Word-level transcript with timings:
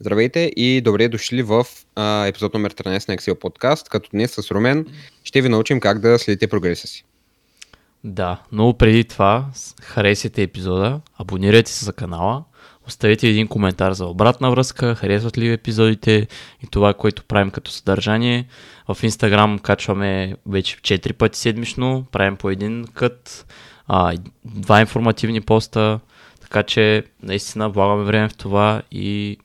Здравейте 0.00 0.52
и 0.56 0.80
добре 0.80 1.08
дошли 1.08 1.42
в 1.42 1.66
а, 1.96 2.26
епизод 2.26 2.54
номер 2.54 2.74
13 2.74 3.08
на 3.08 3.16
Excel 3.16 3.34
Podcast, 3.34 3.88
като 3.88 4.10
днес 4.10 4.30
с 4.30 4.50
Румен 4.50 4.86
ще 5.24 5.40
ви 5.40 5.48
научим 5.48 5.80
как 5.80 6.00
да 6.00 6.18
следите 6.18 6.46
прогреса 6.46 6.86
си. 6.86 7.04
Да, 8.04 8.42
но 8.52 8.74
преди 8.74 9.04
това 9.04 9.46
харесайте 9.82 10.42
епизода, 10.42 11.00
абонирайте 11.18 11.70
се 11.70 11.84
за 11.84 11.92
канала, 11.92 12.44
оставете 12.86 13.28
един 13.28 13.48
коментар 13.48 13.92
за 13.92 14.06
обратна 14.06 14.50
връзка, 14.50 14.94
харесват 14.94 15.38
ли 15.38 15.52
епизодите 15.52 16.26
и 16.62 16.66
това, 16.70 16.94
което 16.94 17.24
правим 17.24 17.50
като 17.50 17.70
съдържание. 17.70 18.46
В 18.88 19.02
Instagram 19.02 19.60
качваме 19.60 20.36
вече 20.46 20.76
4 20.76 21.12
пъти 21.12 21.38
седмично, 21.38 22.04
правим 22.12 22.36
по 22.36 22.50
един 22.50 22.84
кът, 22.94 23.46
а, 23.86 24.16
два 24.44 24.80
информативни 24.80 25.40
поста, 25.40 26.00
така 26.40 26.62
че 26.62 27.04
наистина 27.22 27.68
влагаме 27.68 28.04
време 28.04 28.28
в 28.28 28.34
това 28.34 28.82
и 28.92 29.38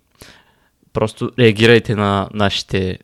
просто 0.94 1.32
реагирайте 1.40 1.96
на 1.96 2.30
нашите 2.34 3.00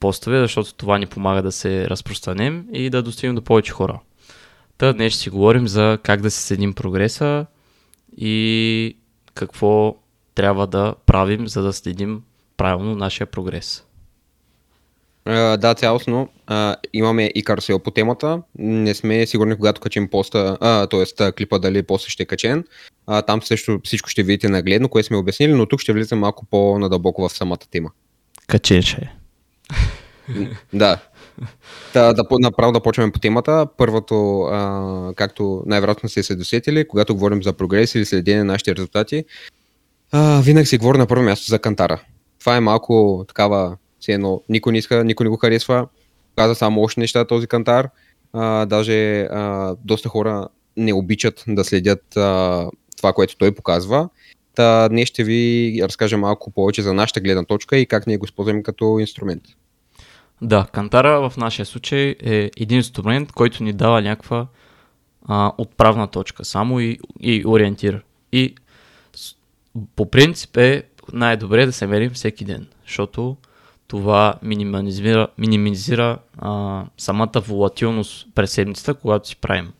постове, 0.00 0.40
защото 0.40 0.74
това 0.74 0.98
ни 0.98 1.06
помага 1.06 1.42
да 1.42 1.52
се 1.52 1.90
разпространем 1.90 2.66
и 2.72 2.90
да 2.90 3.02
достигнем 3.02 3.34
до 3.34 3.42
повече 3.42 3.72
хора. 3.72 4.00
Та 4.78 4.92
днес 4.92 5.12
ще 5.12 5.22
си 5.22 5.30
говорим 5.30 5.68
за 5.68 5.98
как 6.02 6.20
да 6.20 6.30
се 6.30 6.42
следим 6.42 6.74
прогреса 6.74 7.46
и 8.16 8.96
какво 9.34 9.96
трябва 10.34 10.66
да 10.66 10.94
правим, 11.06 11.48
за 11.48 11.62
да 11.62 11.72
следим 11.72 12.22
правилно 12.56 12.94
нашия 12.94 13.26
прогрес. 13.26 13.86
Uh, 15.26 15.56
да, 15.56 15.74
цялостно. 15.74 16.28
Uh, 16.48 16.76
имаме 16.92 17.32
и 17.34 17.44
карусел 17.44 17.78
по 17.78 17.90
темата. 17.90 18.42
Не 18.58 18.94
сме 18.94 19.26
сигурни, 19.26 19.56
когато 19.56 19.80
качим 19.80 20.08
поста, 20.08 20.58
т.е. 20.90 21.32
клипа 21.32 21.58
дали 21.58 21.82
после 21.82 22.10
ще 22.10 22.22
е 22.22 22.26
качен. 22.26 22.64
Uh, 23.08 23.26
там 23.26 23.42
също 23.42 23.80
всичко 23.84 24.08
ще 24.08 24.22
видите 24.22 24.48
нагледно, 24.48 24.88
което 24.88 25.06
сме 25.06 25.16
обяснили, 25.16 25.52
но 25.52 25.66
тук 25.66 25.80
ще 25.80 25.92
влизам 25.92 26.18
малко 26.18 26.46
по-надълбоко 26.50 27.28
в 27.28 27.32
самата 27.32 27.58
тема. 27.70 27.90
Качен 28.46 28.82
ще 28.82 29.00
е. 29.00 29.10
да. 30.72 30.98
Да, 31.94 32.12
да, 32.12 32.24
направо 32.30 32.72
да 32.72 32.80
почваме 32.80 33.12
по 33.12 33.18
темата. 33.18 33.66
Първото, 33.76 34.40
а, 34.40 35.12
както 35.16 35.62
най-вероятно 35.66 36.08
сте 36.08 36.22
се 36.22 36.34
досетили, 36.34 36.88
когато 36.88 37.14
говорим 37.14 37.42
за 37.42 37.52
прогрес 37.52 37.94
или 37.94 38.04
следение 38.04 38.38
на 38.38 38.52
нашите 38.52 38.74
резултати, 38.76 39.24
а, 40.12 40.40
винаги 40.40 40.66
се 40.66 40.78
говори 40.78 40.98
на 40.98 41.06
първо 41.06 41.22
място 41.24 41.46
за 41.46 41.58
кантара. 41.58 42.00
Това 42.40 42.56
е 42.56 42.60
малко 42.60 43.24
такава, 43.28 43.76
все 44.00 44.12
едно, 44.12 44.42
никой 44.48 44.72
не 44.72 44.78
иска, 44.78 45.04
никой 45.04 45.24
не 45.24 45.30
го 45.30 45.36
харесва, 45.36 45.88
каза 46.36 46.54
само 46.54 46.82
още 46.82 47.00
неща 47.00 47.24
този 47.24 47.46
кантар. 47.46 47.88
А, 48.32 48.66
даже 48.66 49.20
а, 49.20 49.74
доста 49.84 50.08
хора 50.08 50.48
не 50.76 50.92
обичат 50.92 51.44
да 51.48 51.64
следят 51.64 52.16
а, 52.16 52.66
това, 52.96 53.12
което 53.12 53.36
той 53.36 53.54
показва. 53.54 54.08
Та 54.54 54.88
днес 54.88 55.08
ще 55.08 55.24
ви 55.24 55.78
разкажа 55.82 56.18
малко 56.18 56.50
повече 56.50 56.82
за 56.82 56.94
нашата 56.94 57.20
гледна 57.20 57.44
точка 57.44 57.76
и 57.76 57.86
как 57.86 58.06
ние 58.06 58.16
го 58.16 58.24
използваме 58.24 58.62
като 58.62 58.98
инструмент. 58.98 59.42
Да, 60.42 60.66
кантара 60.72 61.30
в 61.30 61.36
нашия 61.36 61.66
случай 61.66 62.14
е 62.24 62.50
един 62.56 62.76
инструмент, 62.76 63.32
който 63.32 63.62
ни 63.62 63.72
дава 63.72 64.02
някаква 64.02 64.46
а, 65.28 65.52
отправна 65.58 66.06
точка 66.06 66.44
само 66.44 66.80
и, 66.80 66.98
и 67.20 67.44
ориентира. 67.46 68.02
И 68.32 68.54
по 69.96 70.10
принцип 70.10 70.56
е 70.56 70.82
най-добре 71.12 71.66
да 71.66 71.72
се 71.72 71.86
мерим 71.86 72.10
всеки 72.10 72.44
ден, 72.44 72.66
защото 72.86 73.36
това 73.88 74.34
минимизира, 74.42 75.28
минимизира 75.38 76.18
а, 76.38 76.84
самата 76.98 77.40
волатилност 77.46 78.26
през 78.34 78.50
седмицата, 78.50 78.94
когато 78.94 79.28
си 79.28 79.36
правим 79.36 79.72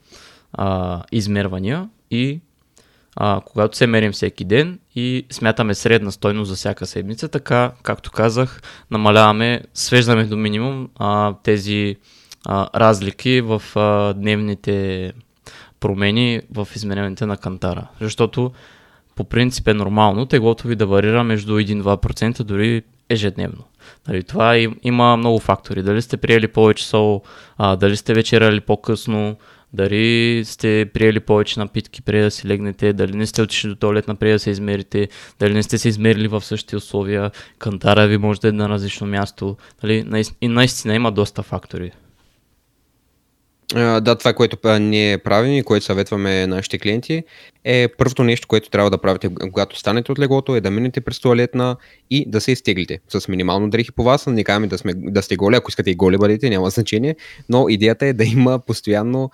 а, 0.52 1.02
измервания 1.12 1.88
и 2.10 2.40
а, 3.16 3.40
когато 3.46 3.76
се 3.76 3.86
мерим 3.86 4.12
всеки 4.12 4.44
ден 4.44 4.78
и 4.94 5.26
смятаме 5.30 5.74
средна 5.74 6.10
стойност 6.10 6.48
за 6.48 6.56
всяка 6.56 6.86
седмица, 6.86 7.28
така, 7.28 7.72
както 7.82 8.10
казах, 8.10 8.62
намаляваме, 8.90 9.62
свеждаме 9.74 10.24
до 10.24 10.36
минимум 10.36 10.88
а, 10.96 11.34
тези 11.42 11.96
а, 12.44 12.80
разлики 12.80 13.40
в 13.40 13.62
а, 13.74 14.12
дневните 14.12 15.12
промени 15.80 16.40
в 16.54 16.68
измененията 16.76 17.26
на 17.26 17.36
кантара. 17.36 17.86
Защото 18.00 18.52
по 19.16 19.24
принцип 19.24 19.68
е 19.68 19.74
нормално 19.74 20.26
теглото 20.26 20.68
ви 20.68 20.76
да 20.76 20.86
варира 20.86 21.24
между 21.24 21.58
1-2% 21.58 22.42
дори 22.42 22.82
ежедневно. 23.08 23.64
Нали, 24.08 24.22
това 24.22 24.56
им, 24.56 24.76
има 24.82 25.16
много 25.16 25.38
фактори. 25.38 25.82
Дали 25.82 26.02
сте 26.02 26.16
приели 26.16 26.48
повече 26.48 26.86
сол, 26.86 27.22
а, 27.58 27.76
дали 27.76 27.96
сте 27.96 28.14
вечеряли 28.14 28.60
по-късно, 28.60 29.36
дали 29.72 30.42
сте 30.44 30.90
приели 30.94 31.20
повече 31.20 31.60
напитки 31.60 32.02
преди 32.02 32.22
да 32.22 32.30
си 32.30 32.48
легнете, 32.48 32.92
дали 32.92 33.16
не 33.16 33.26
сте 33.26 33.42
отишли 33.42 33.68
до 33.68 33.76
туалет 33.76 34.04
преди 34.20 34.32
да 34.32 34.38
се 34.38 34.50
измерите, 34.50 35.08
дали 35.40 35.54
не 35.54 35.62
сте 35.62 35.78
се 35.78 35.88
измерили 35.88 36.28
в 36.28 36.44
същите 36.44 36.76
условия, 36.76 37.30
кантара 37.58 38.06
ви 38.06 38.18
може 38.18 38.40
да 38.40 38.48
е 38.48 38.52
на 38.52 38.68
различно 38.68 39.06
място. 39.06 39.56
Дали, 39.82 40.24
и 40.40 40.48
наистина 40.48 40.94
има 40.94 41.12
доста 41.12 41.42
фактори. 41.42 41.92
Да, 43.74 44.14
това, 44.18 44.32
което 44.32 44.78
ние 44.78 45.18
правим 45.18 45.52
и 45.52 45.62
което 45.62 45.86
съветваме 45.86 46.46
нашите 46.46 46.78
клиенти 46.78 47.22
е 47.64 47.88
първото 47.88 48.24
нещо, 48.24 48.48
което 48.48 48.70
трябва 48.70 48.90
да 48.90 48.98
правите, 48.98 49.30
когато 49.52 49.78
станете 49.78 50.12
от 50.12 50.18
леглото, 50.18 50.56
е 50.56 50.60
да 50.60 50.70
минете 50.70 51.00
през 51.00 51.20
туалетна 51.20 51.76
и 52.10 52.30
да 52.30 52.40
се 52.40 52.52
изтеглите 52.52 53.00
с 53.08 53.28
минимално 53.28 53.70
дрехи 53.70 53.92
по 53.92 54.02
вас. 54.04 54.26
Не 54.26 54.44
казваме 54.44 54.66
да, 54.66 54.78
сме, 54.78 54.92
да 54.96 55.22
сте 55.22 55.36
голи, 55.36 55.56
ако 55.56 55.70
искате 55.70 55.90
и 55.90 55.94
голи 55.94 56.18
бъдете, 56.18 56.50
няма 56.50 56.70
значение, 56.70 57.16
но 57.48 57.68
идеята 57.68 58.06
е 58.06 58.12
да 58.12 58.24
има 58.24 58.58
постоянно, 58.58 59.30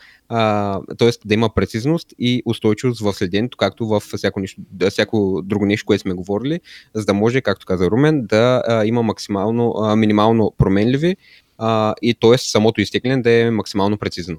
т.е. 0.99 1.10
да 1.25 1.34
има 1.34 1.54
прецизност 1.54 2.09
и 2.19 2.43
устойчивост 2.47 3.00
в 3.00 3.12
следенето, 3.12 3.56
както 3.56 3.87
в 3.87 4.00
всяко, 4.00 4.41
нещо, 4.41 4.60
всяко 4.91 5.43
друго 5.44 5.66
нещо, 5.66 5.87
което 5.87 6.00
сме 6.00 6.14
говорили, 6.14 6.60
за 6.94 7.04
да 7.04 7.14
може, 7.14 7.41
както 7.41 7.66
каза 7.66 7.91
Румен, 7.91 8.26
да 8.26 8.62
а, 8.69 8.84
има 8.84 9.03
максимално, 9.03 9.75
а, 9.76 9.97
минимално 9.97 10.53
променливи 10.59 11.16
а, 11.65 11.95
и 12.03 12.15
т.е. 12.15 12.39
самото 12.39 12.81
изтегляне 12.81 13.23
да 13.23 13.31
е 13.31 13.50
максимално 13.50 13.99
прецизно. 13.99 14.37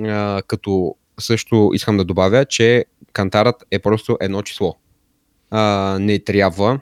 А, 0.00 0.42
като 0.46 0.94
също 1.20 1.70
искам 1.74 1.96
да 1.96 2.04
добавя, 2.04 2.44
че 2.44 2.84
кантарът 3.12 3.64
е 3.70 3.78
просто 3.78 4.16
едно 4.20 4.42
число. 4.42 4.76
А, 5.50 5.98
не 6.00 6.18
трябва 6.18 6.80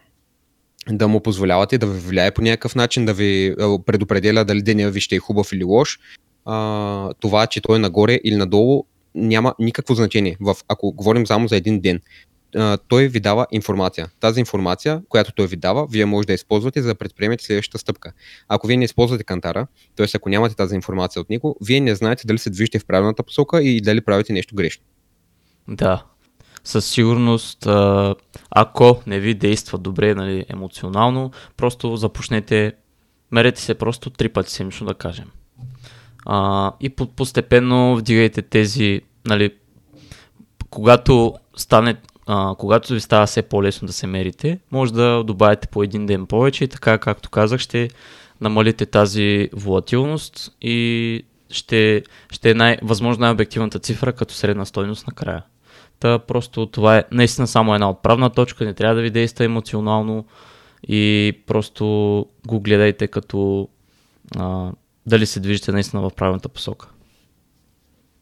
да 0.91 1.09
му 1.09 1.21
позволявате 1.21 1.79
да 1.79 1.87
ви 1.87 2.01
влияе 2.01 2.31
по 2.31 2.43
някакъв 2.43 2.75
начин, 2.75 3.07
да 3.07 3.15
ви 3.15 3.55
предопределя 3.87 4.45
дали 4.45 4.62
деня 4.62 4.91
ви 4.91 5.01
ще 5.01 5.17
е 5.17 5.19
хубав 5.19 5.53
или 5.53 5.65
лош. 5.65 5.99
А, 6.45 7.15
това, 7.21 7.47
че 7.47 7.61
той 7.61 7.77
е 7.77 7.79
нагоре 7.79 8.21
или 8.25 8.37
надолу, 8.37 8.85
няма 9.15 9.55
никакво 9.59 9.95
значение. 9.95 10.37
В, 10.41 10.56
ако 10.69 10.93
говорим 10.93 11.27
само 11.27 11.49
за 11.49 11.56
един 11.56 11.81
ден, 11.81 12.01
той 12.88 13.09
ви 13.09 13.20
дава 13.20 13.47
информация. 13.50 14.09
Тази 14.20 14.41
информация, 14.41 15.03
която 15.09 15.32
той 15.32 15.47
ви 15.47 15.56
дава, 15.56 15.87
вие 15.87 16.06
може 16.06 16.26
да 16.26 16.32
използвате 16.32 16.82
за 16.82 16.88
да 16.88 16.94
предприемете 16.94 17.44
следващата 17.44 17.78
стъпка. 17.78 18.12
Ако 18.48 18.66
вие 18.66 18.76
не 18.76 18.84
използвате 18.84 19.25
кантара, 19.25 19.66
т.е. 19.97 20.06
ако 20.15 20.28
нямате 20.28 20.56
тази 20.56 20.75
информация 20.75 21.22
от 21.22 21.31
него, 21.31 21.56
вие 21.60 21.81
не 21.81 21.94
знаете 21.94 22.26
дали 22.26 22.38
се 22.38 22.50
движите 22.50 22.78
в 22.78 22.87
правилната 22.87 23.22
посока 23.22 23.62
и 23.62 23.81
дали 23.81 24.00
правите 24.00 24.32
нещо 24.32 24.54
грешно. 24.54 24.84
Да, 25.69 26.04
със 26.64 26.87
сигурност, 26.87 27.66
ако 28.50 29.03
не 29.06 29.20
ви 29.20 29.34
действа 29.34 29.78
добре 29.78 30.14
нали, 30.14 30.44
емоционално, 30.48 31.31
просто 31.56 31.97
започнете, 31.97 32.72
мерете 33.31 33.60
се 33.60 33.75
просто 33.75 34.10
три 34.10 34.28
пъти 34.28 34.50
седмично 34.50 34.87
да 34.87 34.94
кажем. 34.94 35.31
А, 36.26 36.72
и 36.81 36.91
постепенно 36.91 37.97
вдигайте 37.97 38.43
тези, 38.43 39.00
нали, 39.26 39.54
когато 40.70 41.34
стане 41.56 41.97
а, 42.27 42.55
когато 42.59 42.93
ви 42.93 43.01
става 43.01 43.27
все 43.27 43.43
по-лесно 43.43 43.87
да 43.87 43.93
се 43.93 44.07
мерите, 44.07 44.59
може 44.71 44.93
да 44.93 45.25
добавите 45.25 45.69
по 45.69 45.83
един 45.83 46.07
ден 46.07 46.27
повече 46.27 46.65
и 46.65 46.69
така, 46.69 46.99
както 46.99 47.31
казах, 47.31 47.61
ще 47.61 47.91
намалите 48.41 48.87
тази 48.87 49.49
волатилност 49.53 50.53
и 50.61 51.23
ще, 51.51 52.03
ще 52.31 52.51
е 52.51 52.55
най, 52.55 52.79
възможно 52.83 53.21
най-обективната 53.21 53.79
цифра 53.79 54.12
като 54.12 54.35
средна 54.35 54.65
стойност 54.65 55.07
накрая. 55.07 55.43
Та 56.01 56.19
просто 56.19 56.67
това 56.67 56.97
е 56.99 57.05
наистина 57.12 57.47
само 57.47 57.75
една 57.75 57.91
отправна 57.91 58.31
точка, 58.31 58.65
не 58.65 58.75
трябва 58.75 58.95
да 58.95 59.03
ви 59.03 59.11
действа 59.11 59.45
емоционално 59.45 60.25
и 60.89 61.33
просто 61.47 61.85
го 62.47 62.61
гледайте 62.61 63.09
като 63.09 63.69
а, 64.37 64.73
дали 65.06 65.27
се 65.27 65.41
движите 65.41 65.73
наистина 65.73 66.03
в 66.03 66.11
правилната 66.17 66.49
посока. 66.49 66.88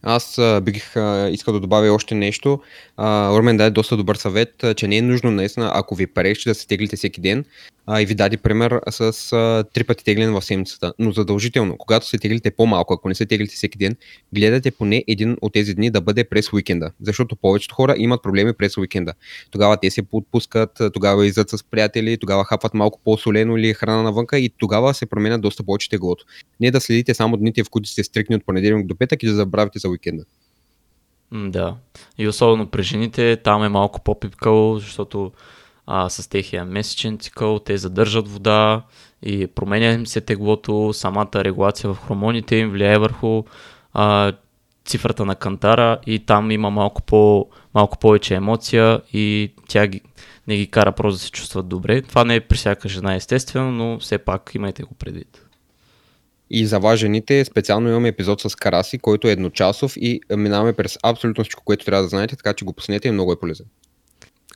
Аз 0.02 0.38
а, 0.38 0.60
бих 0.60 0.96
а, 0.96 1.28
искал 1.32 1.54
да 1.54 1.60
добавя 1.60 1.92
още 1.92 2.14
нещо. 2.14 2.60
А, 2.96 3.32
Ормен 3.32 3.56
даде 3.56 3.70
доста 3.70 3.96
добър 3.96 4.16
съвет, 4.16 4.64
а, 4.64 4.74
че 4.74 4.88
не 4.88 4.96
е 4.96 5.02
нужно 5.02 5.30
наистина, 5.30 5.70
ако 5.74 5.94
ви 5.94 6.06
пречи 6.06 6.48
да 6.48 6.54
се 6.54 6.66
теглите 6.66 6.96
всеки 6.96 7.20
ден 7.20 7.44
а, 7.86 8.02
и 8.02 8.06
ви 8.06 8.14
даде 8.14 8.36
пример 8.36 8.80
с 8.90 9.32
а, 9.32 9.64
три 9.72 9.84
пъти 9.84 10.04
тегляне 10.04 10.32
в 10.32 10.42
седмицата. 10.42 10.92
Но 10.98 11.12
задължително, 11.12 11.76
когато 11.78 12.06
се 12.06 12.18
теглите 12.18 12.50
по-малко, 12.50 12.94
ако 12.94 13.08
не 13.08 13.14
се 13.14 13.26
теглите 13.26 13.54
всеки 13.54 13.78
ден, 13.78 13.96
гледате 14.34 14.70
поне 14.70 15.04
един 15.08 15.36
от 15.40 15.52
тези 15.52 15.74
дни 15.74 15.90
да 15.90 16.00
бъде 16.00 16.24
през 16.24 16.52
уикенда. 16.52 16.92
Защото 17.00 17.36
повечето 17.36 17.74
хора 17.74 17.94
имат 17.98 18.22
проблеми 18.22 18.52
през 18.52 18.76
уикенда. 18.76 19.12
Тогава 19.50 19.76
те 19.76 19.90
се 19.90 20.02
подпускат, 20.02 20.82
тогава 20.92 21.26
излизат 21.26 21.50
с 21.50 21.64
приятели, 21.64 22.18
тогава 22.18 22.44
хапват 22.44 22.74
малко 22.74 23.00
по-солено 23.04 23.56
или 23.56 23.74
храна 23.74 24.02
навънка 24.02 24.38
и 24.38 24.50
тогава 24.58 24.94
се 24.94 25.06
променят 25.06 25.40
доста 25.40 25.62
повече 25.62 25.88
теглото. 25.88 26.24
Не 26.60 26.70
да 26.70 26.80
следите 26.80 27.14
само 27.14 27.36
дните, 27.36 27.64
в 27.64 27.70
които 27.70 27.88
сте 27.88 28.04
стрикни 28.04 28.36
от 28.36 28.46
понеделник 28.46 28.86
до 28.86 28.96
петък 28.96 29.22
и 29.22 29.26
да 29.26 29.34
забравите 29.34 29.78
за 29.78 29.88
уикенда. 29.88 30.24
Да. 31.32 31.76
И 32.18 32.28
особено 32.28 32.66
при 32.66 32.82
жените 32.82 33.36
там 33.44 33.64
е 33.64 33.68
малко 33.68 34.00
по-пипкало, 34.00 34.78
защото 34.78 35.32
а, 35.86 36.08
с 36.08 36.28
техния 36.28 36.64
месечен 36.64 37.18
цикъл, 37.18 37.58
те 37.58 37.76
задържат 37.76 38.28
вода 38.28 38.82
и 39.22 39.46
променя 39.46 39.92
им 39.92 40.06
се 40.06 40.20
теглото, 40.20 40.92
самата 40.92 41.30
регулация 41.34 41.94
в 41.94 41.98
хормоните 41.98 42.56
им 42.56 42.70
влияе 42.70 42.98
върху 42.98 43.42
а, 43.92 44.32
цифрата 44.84 45.24
на 45.24 45.34
кантара 45.34 45.98
и 46.06 46.18
там 46.18 46.50
има 46.50 46.70
малко, 46.70 47.02
по, 47.02 47.48
малко 47.74 47.98
повече 47.98 48.34
емоция 48.34 49.00
и 49.12 49.52
тя 49.68 49.86
ги, 49.86 50.00
не 50.48 50.56
ги 50.56 50.66
кара 50.66 50.92
просто 50.92 51.18
да 51.18 51.18
се 51.18 51.30
чувстват 51.30 51.68
добре. 51.68 52.02
Това 52.02 52.24
не 52.24 52.34
е 52.34 52.40
при 52.40 52.56
всяка 52.56 52.88
жена 52.88 53.14
естествено, 53.14 53.72
но 53.72 53.98
все 53.98 54.18
пак 54.18 54.50
имайте 54.54 54.82
го 54.82 54.94
предвид. 54.94 55.46
И 56.50 56.66
за 56.66 56.78
вас 56.78 56.98
жените 56.98 57.44
специално 57.44 57.88
имаме 57.88 58.08
епизод 58.08 58.40
с 58.40 58.56
Караси, 58.56 58.98
който 58.98 59.28
е 59.28 59.32
едночасов 59.32 59.92
и 59.96 60.20
минаваме 60.36 60.72
през 60.72 60.98
абсолютно 61.02 61.44
всичко, 61.44 61.64
което 61.64 61.84
трябва 61.84 62.02
да 62.02 62.08
знаете, 62.08 62.36
така 62.36 62.54
че 62.54 62.64
го 62.64 62.72
пуснете 62.72 63.08
и 63.08 63.12
много 63.12 63.32
е 63.32 63.40
полезен. 63.40 63.66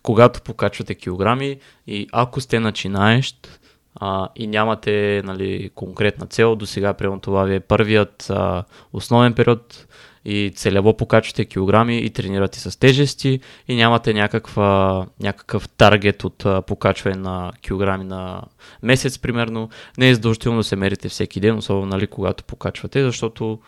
Когато 0.07 0.43
покачвате 0.43 0.95
килограми 0.95 1.59
и 1.87 2.09
ако 2.13 2.41
сте 2.41 2.61
начинаещ 2.61 3.61
а, 3.95 4.29
и 4.37 4.47
нямате 4.47 5.23
нали, 5.25 5.71
конкретна 5.75 6.27
цел, 6.27 6.57
до 6.57 6.67
сега 6.67 6.95
примерно 6.95 7.21
това 7.21 7.45
ви 7.45 7.55
е 7.55 7.61
първият 7.61 8.31
а, 8.31 8.65
основен 8.93 9.35
период 9.35 9.87
и 10.25 10.53
целево 10.55 10.97
покачвате 10.97 11.45
килограми 11.45 11.99
и 11.99 12.11
тренирате 12.11 12.61
с 12.61 12.79
тежести 12.79 13.41
и 13.69 13.77
нямате 13.77 14.15
някаква, 14.15 15.07
някакъв 15.21 15.69
таргет 15.69 16.25
от 16.25 16.47
а, 16.47 16.63
покачване 16.63 17.17
на 17.17 17.53
килограми 17.63 18.05
на 18.05 18.43
месец, 18.83 19.19
примерно, 19.19 19.69
не 19.99 20.09
е 20.09 20.15
задължително 20.15 20.59
да 20.59 20.65
се 20.65 20.77
мерите 20.77 21.09
всеки 21.09 21.41
ден, 21.41 21.59
особено 21.59 21.87
нали, 21.87 22.07
когато 22.07 22.45
покачвате, 22.45 23.05
защото 23.05 23.59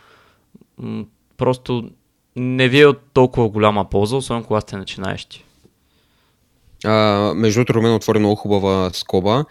м- 0.78 1.04
просто 1.36 1.90
не 2.36 2.68
ви 2.68 2.80
е 2.80 2.86
от 2.86 3.00
толкова 3.12 3.48
голяма 3.48 3.90
полза, 3.90 4.16
особено 4.16 4.46
когато 4.46 4.68
сте 4.68 4.76
начинаещи. 4.76 5.44
А, 6.84 7.32
между 7.36 7.58
другото, 7.58 7.74
Румен 7.74 7.94
отвори 7.94 8.18
много 8.18 8.34
хубава 8.34 8.90
скоба. 8.92 9.44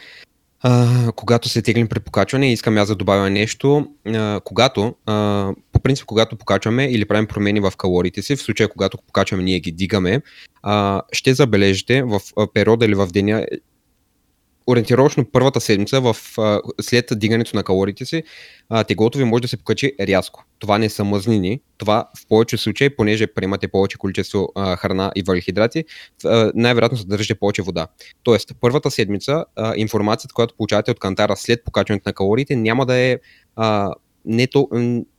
А, 0.62 1.12
когато 1.16 1.50
се 1.50 1.62
теглим 1.62 1.88
при 1.88 2.00
покачване, 2.00 2.52
искам 2.52 2.78
аз 2.78 2.88
да 2.88 2.96
добавя 2.96 3.30
нещо. 3.30 3.88
А, 4.08 4.42
когато, 4.44 4.96
а, 5.06 5.50
по 5.72 5.80
принцип, 5.80 6.06
когато 6.06 6.36
покачваме 6.36 6.86
или 6.86 7.06
правим 7.06 7.28
промени 7.28 7.60
в 7.60 7.74
калориите 7.78 8.22
си, 8.22 8.36
в 8.36 8.42
случая 8.42 8.70
когато 8.70 8.98
покачваме, 8.98 9.44
ние 9.44 9.60
ги 9.60 9.72
дигаме, 9.72 10.22
а, 10.64 11.02
ще 11.12 11.34
забележите 11.34 12.04
в 12.04 12.22
периода 12.54 12.86
или 12.86 12.96
в 12.96 13.08
деня 13.08 13.46
ориентировъчно 14.68 15.26
първата 15.32 15.62
седмица 15.62 16.02
в, 16.02 16.16
а, 16.38 16.62
след 16.82 17.06
дигането 17.16 17.56
на 17.56 17.64
калориите 17.64 18.06
си, 18.06 18.24
а, 18.70 18.84
теглото 18.84 19.18
ви 19.18 19.24
може 19.24 19.42
да 19.42 19.48
се 19.48 19.58
покачи 19.58 19.94
рязко. 20.00 20.44
Това 20.60 20.78
не 20.78 20.90
са 20.90 21.04
мъзнини. 21.04 21.62
Това 21.78 22.10
в 22.18 22.28
повече 22.28 22.58
случаи, 22.58 22.96
понеже 22.96 23.28
приемате 23.28 23.68
повече 23.68 23.98
количество 23.98 24.50
а, 24.56 24.76
храна 24.76 25.12
и 25.16 25.24
въглехидрати, 25.24 25.86
най-вероятно 26.56 26.98
съдържате 26.98 27.40
повече 27.40 27.62
вода. 27.62 27.88
Тоест, 28.24 28.52
първата 28.62 28.92
седмица 28.92 29.46
а, 29.56 29.74
информацията, 29.76 30.34
която 30.34 30.56
получавате 30.56 30.92
от 30.92 31.00
кантара 31.00 31.36
след 31.36 31.64
покачването 31.64 32.10
на 32.10 32.14
калориите, 32.14 32.56
няма 32.56 32.86
да 32.86 32.96
е 32.96 33.18
а, 33.56 33.94
не, 34.28 34.48
то, 34.48 34.68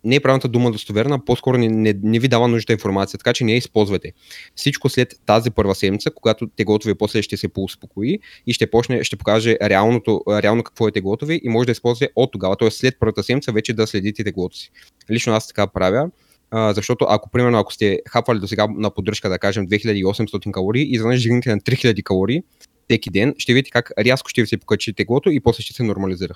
не 0.05 0.15
е 0.17 0.21
правилната 0.21 0.49
дума 0.49 0.71
достоверна, 0.71 1.25
по-скоро 1.25 1.59
не, 1.59 1.69
не, 1.69 1.95
не 2.03 2.19
ви 2.19 2.29
дава 2.29 2.49
нужда 2.49 2.73
информация, 2.73 3.19
така 3.19 3.33
че 3.33 3.45
не 3.45 3.53
я 3.53 3.59
използвайте. 3.59 4.13
Всичко 4.55 4.89
след 4.89 5.15
тази 5.27 5.51
първа 5.51 5.75
седмица, 5.75 6.11
когато 6.11 6.47
теглото 6.47 6.89
ви 6.89 6.95
после 6.95 7.23
ще 7.23 7.37
се 7.37 7.49
поуспокои 7.49 8.19
и 8.47 8.53
ще 8.53 8.71
почне, 8.71 9.05
ще 9.05 9.17
покаже 9.17 9.57
реалното, 9.63 10.23
реално 10.29 10.63
какво 10.63 10.89
е 10.89 10.93
теглото 10.93 11.27
ви 11.27 11.41
и 11.45 11.49
може 11.49 11.67
да 11.67 11.73
използвате 11.73 12.13
от 12.17 12.33
тогава, 12.33 12.57
т.е. 12.57 12.71
след 12.71 12.97
първата 13.01 13.23
седмица 13.23 13.53
вече 13.53 13.73
да 13.73 13.87
следите 13.87 14.25
теглото 14.25 14.57
си. 14.57 14.71
Лично 15.11 15.33
аз 15.33 15.49
така 15.49 15.67
правя, 15.67 16.11
а, 16.51 16.73
защото 16.73 17.07
ако, 17.09 17.31
примерно, 17.31 17.59
ако 17.59 17.73
сте 17.73 18.01
хапвали 18.09 18.41
до 18.41 18.49
сега 18.49 18.67
на 18.77 18.91
поддръжка, 18.91 19.29
да 19.29 19.39
кажем 19.39 19.69
2800 19.69 20.51
калории 20.51 20.83
и 20.83 20.93
изведнъж 20.93 21.23
дигнете 21.23 21.51
на 21.51 21.61
3000 21.61 22.03
калории 22.03 22.43
всеки 22.89 23.11
ден, 23.11 23.35
ще 23.39 23.55
видите 23.55 23.71
как 23.71 23.91
рязко 23.99 24.29
ще 24.29 24.41
ви 24.41 24.47
се 24.47 24.57
покачи 24.57 24.93
теглото 24.93 25.31
и 25.31 25.41
после 25.41 25.63
ще 25.63 25.75
се 25.75 25.83
нормализира. 25.83 26.35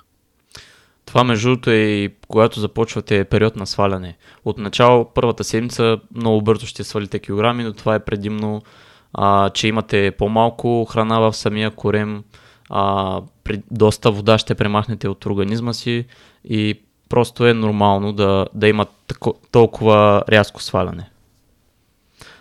Това 1.13 1.23
между 1.23 1.49
другото 1.49 1.69
е 1.69 1.75
и 1.75 2.09
когато 2.27 2.59
започвате 2.59 3.23
период 3.23 3.55
на 3.55 3.67
сваляне. 3.67 4.17
Отначало 4.45 5.05
първата 5.13 5.43
седмица 5.43 5.99
много 6.15 6.41
бързо 6.41 6.65
ще 6.65 6.83
свалите 6.83 7.19
килограми, 7.19 7.63
но 7.63 7.73
това 7.73 7.95
е 7.95 7.99
предимно, 8.05 8.61
а, 9.13 9.49
че 9.49 9.67
имате 9.67 10.11
по-малко 10.11 10.85
храна 10.85 11.19
в 11.19 11.33
самия 11.33 11.71
корем, 11.71 12.23
а, 12.69 13.21
при, 13.43 13.61
доста 13.71 14.11
вода 14.11 14.37
ще 14.37 14.55
премахнете 14.55 15.07
от 15.07 15.25
организма 15.25 15.73
си 15.73 16.05
и 16.45 16.81
просто 17.09 17.47
е 17.47 17.53
нормално 17.53 18.13
да, 18.13 18.47
да 18.53 18.67
има 18.67 18.85
тако, 19.07 19.35
толкова 19.51 20.23
рязко 20.29 20.61
сваляне. 20.61 21.09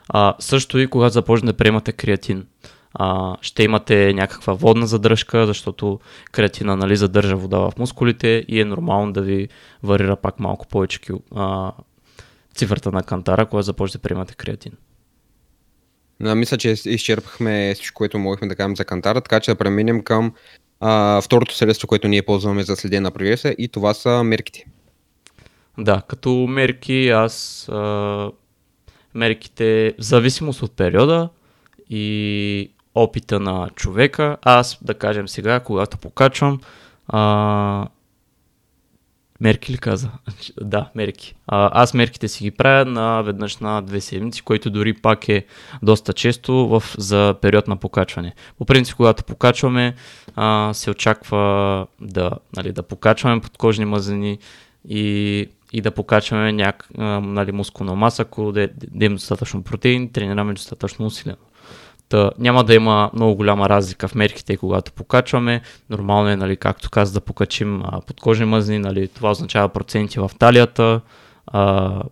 А, 0.08 0.34
също 0.38 0.78
и 0.78 0.86
когато 0.86 1.12
започнете 1.12 1.52
да 1.52 1.56
приемате 1.56 1.92
креатин 1.92 2.46
а, 2.94 3.36
ще 3.40 3.62
имате 3.62 4.12
някаква 4.14 4.52
водна 4.52 4.86
задръжка, 4.86 5.46
защото 5.46 6.00
креатина 6.32 6.76
нали, 6.76 6.96
задържа 6.96 7.36
вода 7.36 7.58
в 7.58 7.72
мускулите 7.78 8.44
и 8.48 8.60
е 8.60 8.64
нормално 8.64 9.12
да 9.12 9.22
ви 9.22 9.48
варира 9.82 10.16
пак 10.16 10.40
малко 10.40 10.68
повече 10.68 10.98
а, 11.34 11.72
цифрата 12.54 12.92
на 12.92 13.02
кантара, 13.02 13.46
когато 13.46 13.64
започнете 13.64 13.98
да 13.98 14.02
приемате 14.02 14.34
креатин. 14.34 14.72
А, 16.24 16.34
мисля, 16.34 16.56
че 16.56 16.70
изчерпахме 16.70 17.74
всичко, 17.74 17.98
което 17.98 18.18
можехме 18.18 18.48
да 18.48 18.56
кажем 18.56 18.76
за 18.76 18.84
кантара, 18.84 19.20
така 19.20 19.40
че 19.40 19.50
да 19.50 19.58
преминем 19.58 20.02
към 20.02 20.32
а, 20.80 21.20
второто 21.20 21.54
средство, 21.54 21.88
което 21.88 22.08
ние 22.08 22.22
ползваме 22.22 22.62
за 22.62 22.76
следение 22.76 23.00
на 23.00 23.10
прогреса 23.10 23.54
и 23.58 23.68
това 23.68 23.94
са 23.94 24.24
мерките. 24.24 24.66
Да, 25.78 26.02
като 26.08 26.30
мерки 26.30 27.08
аз 27.08 27.68
а, 27.68 28.30
мерките 29.14 29.94
в 29.98 30.02
зависимост 30.02 30.62
от 30.62 30.72
периода 30.72 31.28
и 31.90 32.71
опита 32.94 33.40
на 33.40 33.68
човека. 33.74 34.36
Аз, 34.42 34.78
да 34.82 34.94
кажем 34.94 35.28
сега, 35.28 35.60
когато 35.60 35.98
покачвам, 35.98 36.60
а, 37.08 37.86
мерки 39.40 39.72
ли 39.72 39.78
каза? 39.78 40.10
да, 40.60 40.90
мерки. 40.94 41.34
А, 41.46 41.82
аз 41.82 41.94
мерките 41.94 42.28
си 42.28 42.44
ги 42.44 42.50
правя 42.50 42.84
на 42.84 43.22
веднъж 43.22 43.56
на 43.56 43.82
две 43.82 44.00
седмици, 44.00 44.42
което 44.42 44.70
дори 44.70 44.94
пак 44.94 45.28
е 45.28 45.46
доста 45.82 46.12
често 46.12 46.68
в, 46.68 46.82
за 46.98 47.34
период 47.42 47.68
на 47.68 47.76
покачване. 47.76 48.34
По 48.58 48.64
принцип, 48.64 48.96
когато 48.96 49.24
покачваме, 49.24 49.94
а, 50.36 50.74
се 50.74 50.90
очаква 50.90 51.86
да, 52.00 52.30
нали, 52.56 52.72
да 52.72 52.82
покачваме 52.82 53.40
подкожни 53.40 53.84
мазнини 53.84 54.38
и, 54.88 55.46
и 55.72 55.80
да 55.80 55.90
покачваме 55.90 56.52
няк, 56.52 56.88
нали, 56.98 57.52
мускулна 57.52 57.94
маса, 57.94 58.22
ако 58.22 58.52
да, 58.52 58.68
да 58.76 59.04
имаме 59.04 59.16
достатъчно 59.16 59.62
протеин, 59.62 60.12
тренираме 60.12 60.52
достатъчно 60.52 61.06
усилено. 61.06 61.36
Та, 62.12 62.30
няма 62.38 62.64
да 62.64 62.74
има 62.74 63.10
много 63.14 63.34
голяма 63.34 63.68
разлика 63.68 64.08
в 64.08 64.14
мерките, 64.14 64.56
когато 64.56 64.92
покачваме. 64.92 65.60
Нормално 65.90 66.28
е, 66.28 66.36
нали, 66.36 66.56
както 66.56 66.90
каза, 66.90 67.12
да 67.12 67.20
покачим 67.20 67.82
а, 67.84 68.00
подкожни 68.00 68.44
мъзни, 68.44 68.78
нали, 68.78 69.08
това 69.08 69.30
означава 69.30 69.68
проценти 69.68 70.20
в 70.20 70.30
талията, 70.38 71.00
а, 71.46 72.02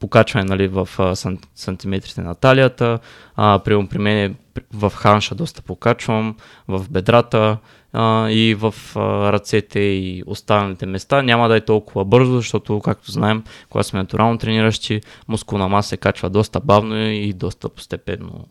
покачване 0.00 0.44
нали, 0.44 0.68
в 0.68 0.88
а, 0.98 1.16
сантиметрите 1.54 2.20
на 2.20 2.34
талията. 2.34 2.98
А, 3.36 3.58
при, 3.58 3.86
при 3.86 3.98
мен 3.98 4.36
в 4.72 4.92
ханша 4.96 5.34
доста 5.34 5.62
покачвам, 5.62 6.36
в 6.68 6.86
бедрата 6.90 7.58
а, 7.92 8.30
и 8.30 8.54
в 8.54 8.74
а, 8.96 9.32
ръцете 9.32 9.80
и 9.80 10.22
останалите 10.26 10.86
места. 10.86 11.22
Няма 11.22 11.48
да 11.48 11.56
е 11.56 11.60
толкова 11.60 12.04
бързо, 12.04 12.36
защото, 12.36 12.80
както 12.80 13.12
знаем, 13.12 13.44
когато 13.70 13.88
сме 13.88 14.00
натурално 14.00 14.38
трениращи, 14.38 15.00
мускулна 15.28 15.68
маса 15.68 15.88
се 15.88 15.96
качва 15.96 16.30
доста 16.30 16.60
бавно 16.60 16.96
и 16.96 17.32
доста 17.32 17.68
постепенно 17.68 18.46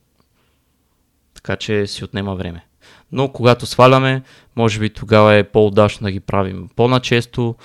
така 1.43 1.55
че 1.55 1.87
си 1.87 2.03
отнема 2.03 2.35
време. 2.35 2.65
Но 3.11 3.29
когато 3.29 3.65
сваляме, 3.65 4.23
може 4.55 4.79
би 4.79 4.89
тогава 4.89 5.35
е 5.35 5.43
по-удачно 5.43 6.05
да 6.05 6.11
ги 6.11 6.19
правим 6.19 6.69
по-начесто, 6.75 7.55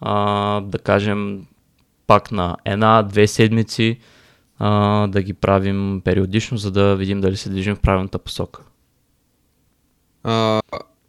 а, 0.00 0.60
да 0.60 0.78
кажем 0.78 1.46
пак 2.06 2.32
на 2.32 2.56
една-две 2.64 3.26
седмици, 3.26 3.98
а, 4.58 5.06
да 5.06 5.22
ги 5.22 5.32
правим 5.32 6.02
периодично, 6.04 6.56
за 6.56 6.70
да 6.70 6.96
видим 6.96 7.20
дали 7.20 7.36
се 7.36 7.50
движим 7.50 7.76
в 7.76 7.80
правилната 7.80 8.18
посока. 8.18 8.62
А, 10.22 10.60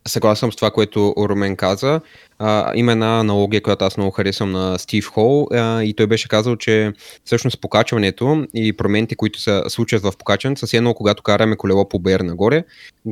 съгласен 0.07 0.37
съм 0.39 0.51
с 0.51 0.55
това, 0.55 0.71
което 0.71 1.13
Румен 1.17 1.55
каза. 1.55 2.01
А, 2.39 2.71
има 2.75 2.91
една 2.91 3.19
аналогия, 3.19 3.61
която 3.61 3.85
аз 3.85 3.97
много 3.97 4.11
харесвам 4.11 4.51
на 4.51 4.79
Стив 4.79 5.07
Хол 5.07 5.47
а, 5.51 5.83
и 5.83 5.93
той 5.93 6.07
беше 6.07 6.27
казал, 6.27 6.55
че 6.55 6.93
всъщност 7.25 7.61
покачването 7.61 8.45
и 8.53 8.73
промените, 8.73 9.15
които 9.15 9.39
се 9.39 9.61
случват 9.67 10.03
в 10.03 10.17
покачването, 10.17 10.67
са 10.67 10.77
едно 10.77 10.93
когато 10.93 11.23
караме 11.23 11.55
колело 11.55 11.89
по 11.89 11.99
БР 11.99 12.19
нагоре, 12.19 12.63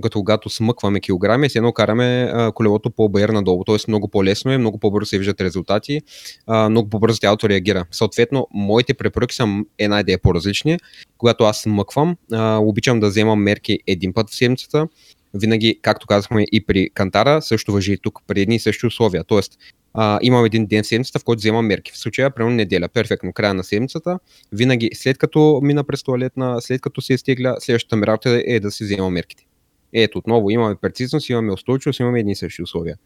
като 0.01 0.19
когато 0.19 0.49
смъкваме 0.49 0.99
килограми, 0.99 1.49
с 1.49 1.55
едно 1.55 1.71
караме 1.71 2.31
а, 2.33 2.51
колелото 2.51 2.89
по 2.89 3.09
БР 3.09 3.29
надолу, 3.29 3.63
т.е. 3.63 3.75
много 3.87 4.07
по-лесно 4.07 4.51
е, 4.51 4.57
много 4.57 4.79
по-бързо 4.79 5.05
се 5.05 5.17
виждат 5.17 5.41
резултати, 5.41 6.01
а, 6.47 6.69
много 6.69 6.89
по-бързо 6.89 7.19
тялото 7.19 7.49
реагира. 7.49 7.85
Съответно, 7.91 8.47
моите 8.53 8.93
препоръки 8.93 9.35
са 9.35 9.47
една 9.77 9.99
идея 9.99 10.19
по-различни. 10.21 10.77
Когато 11.17 11.43
аз 11.43 11.61
смъквам, 11.61 12.15
а, 12.33 12.57
обичам 12.57 12.99
да 12.99 13.07
вземам 13.07 13.43
мерки 13.43 13.79
един 13.87 14.13
път 14.13 14.29
в 14.29 14.35
седмицата, 14.35 14.87
винаги, 15.35 15.79
както 15.81 16.07
казахме 16.07 16.45
и 16.51 16.65
при 16.65 16.89
Кантара, 16.89 17.41
също 17.41 17.71
въжи 17.71 17.93
и 17.93 17.97
тук 17.97 18.19
при 18.27 18.41
едни 18.41 18.55
и 18.55 18.59
същи 18.59 18.85
условия. 18.85 19.23
Тоест, 19.23 19.57
а, 19.93 20.19
имам 20.21 20.45
един 20.45 20.65
ден 20.65 20.83
в 20.83 20.87
седмицата, 20.87 21.19
в 21.19 21.23
който 21.23 21.39
вземам 21.39 21.65
мерки. 21.65 21.91
В 21.91 21.97
случая, 21.97 22.31
примерно 22.31 22.55
неделя, 22.55 22.87
перфектно, 22.87 23.33
края 23.33 23.53
на 23.53 23.63
седмицата, 23.63 24.19
винаги 24.51 24.89
след 24.93 25.17
като 25.17 25.59
мина 25.63 25.83
през 25.83 26.03
туалетна, 26.03 26.61
след 26.61 26.81
като 26.81 27.01
се 27.01 27.13
изтегля, 27.13 27.55
следващата 27.59 27.95
ми 27.95 28.07
работа 28.07 28.43
е 28.45 28.59
да 28.59 28.71
си 28.71 28.83
взема 28.83 29.09
мерките. 29.09 29.45
Ето, 29.93 30.17
отново 30.17 30.49
имаме 30.49 30.75
прецизност, 30.81 31.29
имаме 31.29 31.51
устойчивост, 31.51 31.99
имаме 31.99 32.19
едни 32.19 32.31
и 32.31 32.35
същи 32.35 32.63
условия. 32.63 32.97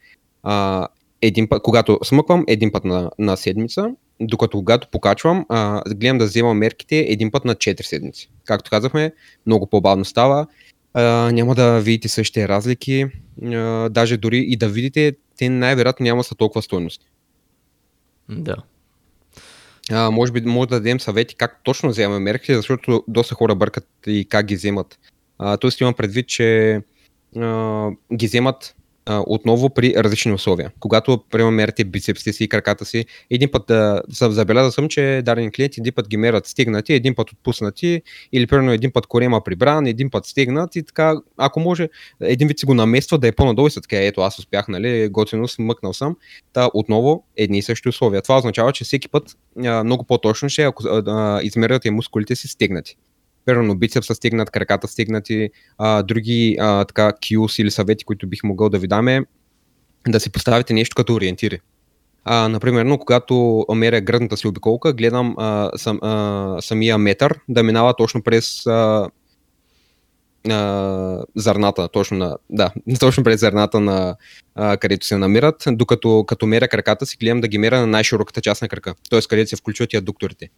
А, 0.43 0.87
един 1.21 1.49
път, 1.49 1.63
когато 1.63 1.99
смъквам 2.03 2.43
един 2.47 2.71
път 2.71 2.85
на, 2.85 3.11
на 3.19 3.37
седмица, 3.37 3.89
докато 4.19 4.57
когато 4.57 4.87
покачвам, 4.91 5.45
а, 5.49 5.81
гледам 5.95 6.17
да 6.17 6.25
вземам 6.25 6.57
мерките 6.57 6.97
един 6.97 7.31
път 7.31 7.45
на 7.45 7.55
4 7.55 7.81
седмици. 7.81 8.31
Както 8.45 8.69
казахме, 8.69 9.11
много 9.45 9.67
по-бавно 9.67 10.05
става, 10.05 10.47
а, 10.93 11.31
няма 11.31 11.55
да 11.55 11.79
видите 11.81 12.07
същите 12.07 12.47
разлики, 12.47 13.05
а, 13.43 13.89
даже 13.89 14.17
дори 14.17 14.37
и 14.37 14.57
да 14.57 14.69
видите, 14.69 15.15
те 15.37 15.49
най-вероятно 15.49 16.03
няма 16.03 16.23
са 16.23 16.35
толкова 16.35 16.61
стойности. 16.61 17.05
Да. 18.29 18.55
А, 19.91 20.11
може 20.11 20.31
би 20.31 20.41
може 20.41 20.69
да 20.69 20.75
дадем 20.75 20.99
съвети 20.99 21.35
как 21.35 21.59
точно 21.63 21.89
вземаме 21.89 22.19
мерките, 22.19 22.55
защото 22.55 23.03
доста 23.07 23.35
хора 23.35 23.55
бъркат 23.55 23.87
и 24.07 24.25
как 24.29 24.45
ги 24.45 24.55
вземат. 24.55 24.99
А, 25.37 25.57
тоест 25.57 25.81
имам 25.81 25.93
предвид, 25.93 26.27
че 26.27 26.81
а, 27.37 27.89
ги 28.13 28.27
вземат 28.27 28.75
а, 29.05 29.23
отново 29.27 29.69
при 29.69 29.93
различни 29.97 30.33
условия. 30.33 30.71
Когато 30.79 31.23
приема 31.29 31.51
мерите 31.51 31.83
бицепсите 31.83 32.33
си 32.33 32.43
и 32.43 32.47
краката 32.47 32.85
си, 32.85 33.05
един 33.29 33.51
път 33.51 33.63
да 33.67 34.01
забеляза 34.07 34.71
съм, 34.71 34.89
че 34.89 35.21
дадени 35.25 35.51
клиенти 35.51 35.79
един 35.79 35.93
път 35.93 36.09
ги 36.09 36.17
мерят 36.17 36.47
стигнати, 36.47 36.93
един 36.93 37.15
път 37.15 37.31
отпуснати 37.31 38.01
или 38.33 38.47
примерно 38.47 38.71
един 38.71 38.91
път 38.91 39.07
корема 39.07 39.43
прибран, 39.43 39.87
един 39.87 40.09
път 40.09 40.25
стигнат 40.25 40.75
и 40.75 40.83
така, 40.83 41.13
ако 41.37 41.59
може, 41.59 41.89
един 42.21 42.47
вид 42.47 42.59
си 42.59 42.65
го 42.65 42.73
намества 42.73 43.17
да 43.17 43.27
е 43.27 43.31
по-надолу 43.31 43.67
и 43.67 43.71
са 43.71 43.81
така, 43.81 43.97
ето 43.97 44.21
аз 44.21 44.39
успях, 44.39 44.67
нали, 44.67 45.09
готино 45.09 45.47
смъкнал 45.47 45.93
съм. 45.93 46.15
Та 46.53 46.69
отново 46.73 47.23
едни 47.37 47.57
и 47.57 47.61
същи 47.61 47.89
условия. 47.89 48.21
Това 48.21 48.37
означава, 48.37 48.71
че 48.71 48.83
всеки 48.83 49.09
път 49.09 49.37
а, 49.65 49.83
много 49.83 50.03
по-точно 50.03 50.49
ще, 50.49 50.63
ако 50.63 50.83
а, 50.87 51.39
измерят 51.43 51.85
мускулите 51.85 52.35
си 52.35 52.47
стигнати 52.47 52.95
примерно 53.49 53.75
бицепса 53.75 54.15
стигнат, 54.15 54.49
краката 54.49 54.87
стигнати, 54.87 55.49
а, 55.77 56.03
други 56.03 56.57
а, 56.59 56.85
така 56.85 57.11
кюс 57.13 57.59
или 57.59 57.71
съвети, 57.71 58.05
които 58.05 58.27
бих 58.27 58.43
могъл 58.43 58.69
да 58.69 58.79
ви 58.79 58.87
даме, 58.87 59.25
да 60.07 60.19
си 60.19 60.31
поставите 60.31 60.73
нещо 60.73 60.95
като 60.95 61.13
ориентири. 61.13 61.59
А, 62.25 62.49
например, 62.49 62.85
но 62.85 62.97
когато 62.97 63.65
меря 63.75 64.01
гръдната 64.01 64.37
си 64.37 64.47
обиколка, 64.47 64.93
гледам 64.93 65.35
а, 65.37 65.71
сам, 65.77 65.99
а, 66.01 66.57
самия 66.61 66.97
метър 66.97 67.39
да 67.49 67.63
минава 67.63 67.93
точно 67.97 68.23
през 68.23 68.65
а, 68.65 69.09
а, 70.49 71.23
зърната, 71.35 71.87
точно, 71.87 72.17
на, 72.17 72.37
да, 72.49 72.71
точно 72.99 73.23
през 73.23 73.39
зърната, 73.39 73.79
на, 73.79 74.15
а, 74.55 74.77
където 74.77 75.05
се 75.05 75.17
намират, 75.17 75.63
докато 75.67 76.23
като 76.27 76.47
меря 76.47 76.67
краката 76.67 77.05
си, 77.05 77.17
гледам 77.17 77.41
да 77.41 77.47
ги 77.47 77.57
меря 77.57 77.79
на 77.79 77.87
най-широката 77.87 78.41
част 78.41 78.61
на 78.61 78.69
крака, 78.69 78.93
т.е. 79.09 79.21
където 79.21 79.49
се 79.49 79.55
включват 79.55 79.93
и 79.93 79.97
аддукторите 79.97 80.49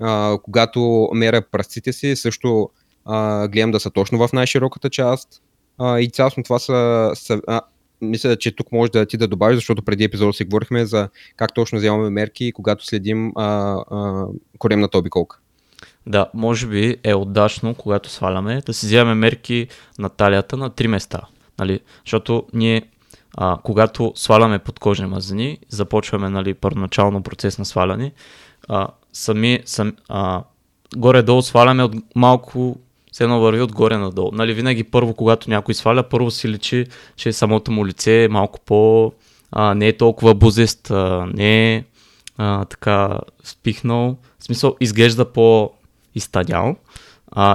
а, 0.00 0.38
когато 0.42 1.08
меря 1.14 1.42
пръстите 1.42 1.92
си, 1.92 2.16
също 2.16 2.70
а, 3.04 3.48
гледам 3.48 3.70
да 3.70 3.80
са 3.80 3.90
точно 3.90 4.18
в 4.18 4.32
най-широката 4.32 4.90
част. 4.90 5.28
А, 5.78 6.00
и 6.00 6.10
цялостно 6.10 6.42
това 6.42 6.58
са, 6.58 7.10
са 7.14 7.40
а, 7.46 7.60
мисля, 8.00 8.36
че 8.36 8.56
тук 8.56 8.72
може 8.72 8.90
да 8.90 9.06
ти 9.06 9.16
да 9.16 9.28
добавиш, 9.28 9.56
защото 9.56 9.82
преди 9.82 10.04
епизода 10.04 10.32
си 10.32 10.44
говорихме 10.44 10.86
за 10.86 11.08
как 11.36 11.54
точно 11.54 11.78
вземаме 11.78 12.10
мерки, 12.10 12.52
когато 12.52 12.86
следим 12.86 13.32
а, 13.36 13.76
а, 13.90 14.26
коремната 14.58 14.98
обиколка. 14.98 15.38
Да, 16.06 16.30
може 16.34 16.66
би 16.66 16.96
е 17.04 17.14
отдачно, 17.14 17.74
когато 17.74 18.10
сваляме, 18.10 18.62
да 18.66 18.74
си 18.74 18.86
вземем 18.86 19.18
мерки 19.18 19.68
на 19.98 20.08
талията 20.08 20.56
на 20.56 20.70
три 20.70 20.88
места. 20.88 21.20
Нали? 21.58 21.80
Защото 22.04 22.46
ние, 22.54 22.82
а, 23.36 23.58
когато 23.64 24.12
сваляме 24.14 24.58
подкожни 24.58 25.06
мазнини, 25.06 25.58
започваме 25.68 26.28
нали, 26.28 26.54
първоначално 26.54 27.22
процес 27.22 27.58
на 27.58 27.64
сваляне, 27.64 28.12
а, 28.68 28.88
сами, 29.12 29.60
сам, 29.64 29.92
а, 30.08 30.42
горе-долу 30.96 31.42
сваляме 31.42 31.82
от 31.82 31.94
малко, 32.14 32.76
се 33.12 33.24
едно 33.24 33.40
върви 33.40 33.62
отгоре 33.62 33.96
надолу. 33.96 34.30
Нали, 34.32 34.54
винаги 34.54 34.84
първо, 34.84 35.14
когато 35.14 35.50
някой 35.50 35.74
сваля, 35.74 36.02
първо 36.02 36.30
си 36.30 36.48
личи, 36.48 36.86
че 37.16 37.32
самото 37.32 37.70
му 37.70 37.86
лице 37.86 38.24
е 38.24 38.28
малко 38.28 38.60
по... 38.60 39.12
А, 39.52 39.74
не 39.74 39.88
е 39.88 39.96
толкова 39.96 40.34
бузест, 40.34 40.90
а, 40.90 41.26
не 41.34 41.74
е 41.74 41.84
а, 42.36 42.64
така 42.64 43.18
спихнал. 43.44 44.16
В 44.38 44.44
смисъл, 44.44 44.76
изглежда 44.80 45.32
по-изтадял. 45.32 46.76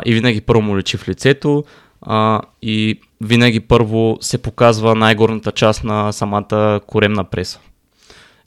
И 0.05 0.13
винаги 0.13 0.41
първо 0.41 0.61
му 0.61 0.77
личи 0.77 0.97
в 0.97 1.09
лицето. 1.09 1.63
А, 2.01 2.41
и 2.61 2.99
винаги 3.21 3.59
първо 3.59 4.17
се 4.21 4.37
показва 4.37 4.95
най-горната 4.95 5.51
част 5.51 5.83
на 5.83 6.11
самата 6.11 6.79
коремна 6.87 7.23
преса. 7.23 7.59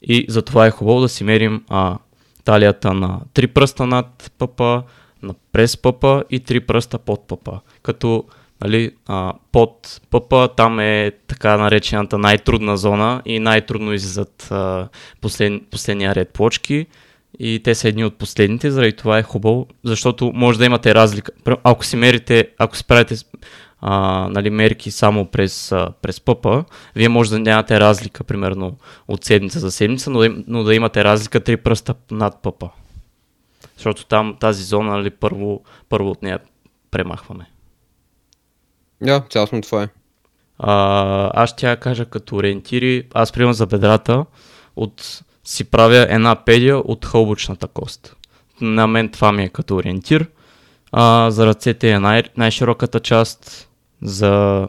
И 0.01 0.25
затова 0.29 0.65
е 0.65 0.71
хубаво 0.71 1.01
да 1.01 1.09
си 1.09 1.23
мерим 1.23 1.63
а, 1.69 1.97
талията 2.47 2.93
на 2.93 3.19
три 3.33 3.47
пръста 3.47 3.85
над 3.87 4.31
пъпа, 4.37 4.83
на 5.23 5.33
през 5.51 5.77
пъпа 5.77 6.23
и 6.29 6.39
три 6.39 6.59
пръста 6.59 6.97
под 6.97 7.27
пъпа. 7.27 7.59
Като 7.83 8.23
нали, 8.61 8.91
а, 9.07 9.33
под 9.51 10.01
пъпа 10.09 10.49
там 10.57 10.79
е 10.79 11.11
така 11.27 11.57
наречената 11.57 12.17
най-трудна 12.17 12.77
зона 12.77 13.21
и 13.25 13.39
най-трудно 13.39 13.93
излизат 13.93 14.47
а, 14.51 14.87
послед, 15.21 15.63
последния 15.71 16.15
ред 16.15 16.29
плочки 16.29 16.85
и 17.39 17.59
те 17.63 17.75
са 17.75 17.87
едни 17.87 18.05
от 18.05 18.17
последните, 18.17 18.71
заради 18.71 18.93
това 18.93 19.17
е 19.17 19.23
хубаво, 19.23 19.67
защото 19.83 20.31
може 20.35 20.59
да 20.59 20.65
имате 20.65 20.95
разлика. 20.95 21.31
Ако 21.63 21.85
си 21.85 21.95
мерите, 21.95 22.49
ако 22.57 22.77
си 22.77 22.83
правите 22.87 23.15
а, 23.81 24.27
нали, 24.31 24.49
мерки 24.49 24.91
само 24.91 25.25
през, 25.25 25.71
а, 25.71 25.91
през 26.01 26.21
пъпа, 26.21 26.63
вие 26.95 27.09
може 27.09 27.29
да 27.29 27.39
нямате 27.39 27.79
разлика, 27.79 28.23
примерно, 28.23 28.77
от 29.07 29.23
седмица 29.23 29.59
за 29.59 29.71
седмица, 29.71 30.09
но, 30.09 30.23
но 30.47 30.63
да 30.63 30.75
имате 30.75 31.03
разлика 31.03 31.39
три 31.39 31.57
пръста 31.57 31.95
над 32.11 32.41
пъпа. 32.41 32.69
Защото 33.75 34.05
там 34.05 34.37
тази 34.39 34.63
зона, 34.63 34.91
нали, 34.91 35.09
първо, 35.09 35.63
първо 35.89 36.09
от 36.09 36.21
нея 36.21 36.39
премахваме. 36.91 37.49
Да, 39.01 39.23
цялостно 39.29 39.61
това 39.61 39.83
е. 39.83 39.89
А, 40.59 41.43
аз 41.43 41.49
ще 41.49 41.69
я 41.69 41.77
кажа 41.77 42.05
като 42.05 42.35
ориентири. 42.35 43.07
Аз 43.13 43.31
приемам 43.31 43.53
за 43.53 43.65
бедрата 43.65 44.25
от 44.75 45.23
си 45.43 45.63
правя 45.63 46.07
една 46.09 46.35
педия 46.35 46.77
от 46.77 47.05
хълбочната 47.05 47.67
кост. 47.67 48.15
На 48.61 48.87
мен 48.87 49.09
това 49.09 49.31
ми 49.31 49.43
е 49.43 49.49
като 49.49 49.75
ориентир. 49.75 50.27
А, 50.99 51.31
за 51.31 51.45
ръцете 51.45 51.89
е 51.89 51.99
най- 51.99 52.23
най-широката 52.37 52.99
част, 52.99 53.69
за, 54.01 54.67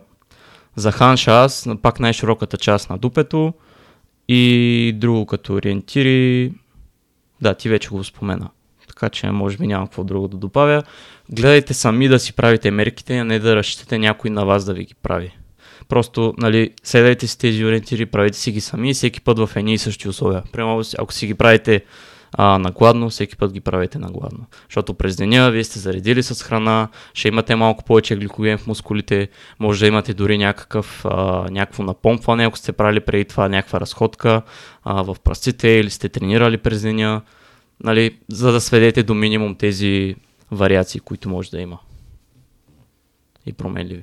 за 0.76 0.92
ханша 0.92 1.30
аз, 1.30 1.68
пак 1.82 2.00
най-широката 2.00 2.56
част 2.56 2.90
на 2.90 2.98
дупето 2.98 3.54
и 4.28 4.92
друго 4.96 5.26
като 5.26 5.54
ориентири, 5.54 6.52
да, 7.40 7.54
ти 7.54 7.68
вече 7.68 7.88
го 7.88 8.04
спомена. 8.04 8.48
Така 8.88 9.08
че 9.08 9.30
може 9.30 9.56
би 9.56 9.66
няма 9.66 9.86
какво 9.86 10.04
друго 10.04 10.28
да 10.28 10.36
добавя. 10.36 10.82
Гледайте 11.30 11.74
сами 11.74 12.08
да 12.08 12.18
си 12.18 12.32
правите 12.32 12.70
мерките, 12.70 13.18
а 13.18 13.24
не 13.24 13.38
да 13.38 13.56
разчитате 13.56 13.98
някой 13.98 14.30
на 14.30 14.44
вас 14.44 14.64
да 14.64 14.74
ви 14.74 14.84
ги 14.84 14.94
прави. 15.02 15.36
Просто, 15.88 16.34
нали, 16.38 16.70
седайте 16.82 17.26
си 17.26 17.38
тези 17.38 17.64
ориентири, 17.64 18.06
правите 18.06 18.38
си 18.38 18.52
ги 18.52 18.60
сами, 18.60 18.94
всеки 18.94 19.20
път 19.20 19.38
в 19.38 19.50
едни 19.56 19.74
и 19.74 19.78
същи 19.78 20.08
условия. 20.08 20.42
Примерно, 20.52 20.82
ако 20.98 21.12
си 21.12 21.26
ги 21.26 21.34
правите 21.34 21.84
а, 22.32 22.58
на 22.58 22.70
гладно, 22.70 23.10
всеки 23.10 23.36
път 23.36 23.52
ги 23.52 23.60
правите 23.60 23.98
на 23.98 24.10
гладно. 24.10 24.46
Защото 24.68 24.94
през 24.94 25.16
деня 25.16 25.50
вие 25.50 25.64
сте 25.64 25.78
заредили 25.78 26.22
с 26.22 26.42
храна, 26.42 26.88
ще 27.14 27.28
имате 27.28 27.56
малко 27.56 27.84
повече 27.84 28.16
гликоген 28.16 28.58
в 28.58 28.66
мускулите, 28.66 29.28
може 29.58 29.80
да 29.80 29.86
имате 29.86 30.14
дори 30.14 30.38
някакъв, 30.38 31.04
а, 31.04 31.46
някакво 31.50 31.82
напомпване, 31.82 32.46
ако 32.46 32.58
сте 32.58 32.72
правили 32.72 33.00
преди 33.00 33.24
това 33.24 33.48
някаква 33.48 33.80
разходка 33.80 34.42
а, 34.84 35.02
в 35.02 35.16
пръстите 35.24 35.68
или 35.68 35.90
сте 35.90 36.08
тренирали 36.08 36.58
през 36.58 36.82
деня, 36.82 37.22
нали, 37.84 38.18
за 38.28 38.52
да 38.52 38.60
сведете 38.60 39.02
до 39.02 39.14
минимум 39.14 39.54
тези 39.54 40.16
вариации, 40.50 41.00
които 41.00 41.28
може 41.28 41.50
да 41.50 41.60
има. 41.60 41.78
И 43.46 43.52
променливи. 43.52 44.02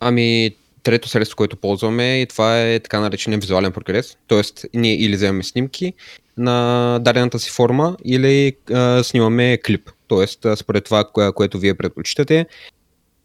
Ами, 0.00 0.50
трето 0.82 1.08
средство, 1.08 1.36
което 1.36 1.56
ползваме 1.56 2.20
и 2.20 2.26
това 2.26 2.62
е 2.62 2.80
така 2.80 3.00
наречения 3.00 3.40
визуален 3.40 3.72
прогрес. 3.72 4.16
Тоест, 4.26 4.64
ние 4.74 4.94
или 4.94 5.16
вземем 5.16 5.42
снимки 5.42 5.92
на 6.38 6.98
дадената 6.98 7.38
си 7.38 7.50
форма 7.50 7.96
или 8.04 8.56
а, 8.72 9.04
снимаме 9.04 9.58
клип. 9.66 9.90
Тоест, 10.06 10.46
според 10.56 10.84
това, 10.84 11.04
кое, 11.04 11.32
което 11.32 11.58
вие 11.58 11.74
предпочитате. 11.74 12.46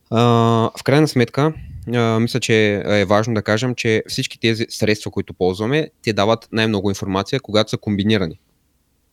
А, 0.09 0.21
в 0.77 0.83
крайна 0.83 1.07
сметка, 1.07 1.53
а, 1.93 2.19
мисля, 2.19 2.39
че 2.39 2.83
е 2.85 3.05
важно 3.05 3.33
да 3.33 3.41
кажем, 3.41 3.75
че 3.75 4.03
всички 4.07 4.39
тези 4.39 4.65
средства, 4.69 5.11
които 5.11 5.33
ползваме, 5.33 5.89
те 6.03 6.13
дават 6.13 6.47
най-много 6.51 6.89
информация, 6.89 7.39
когато 7.39 7.69
са 7.69 7.77
комбинирани. 7.77 8.39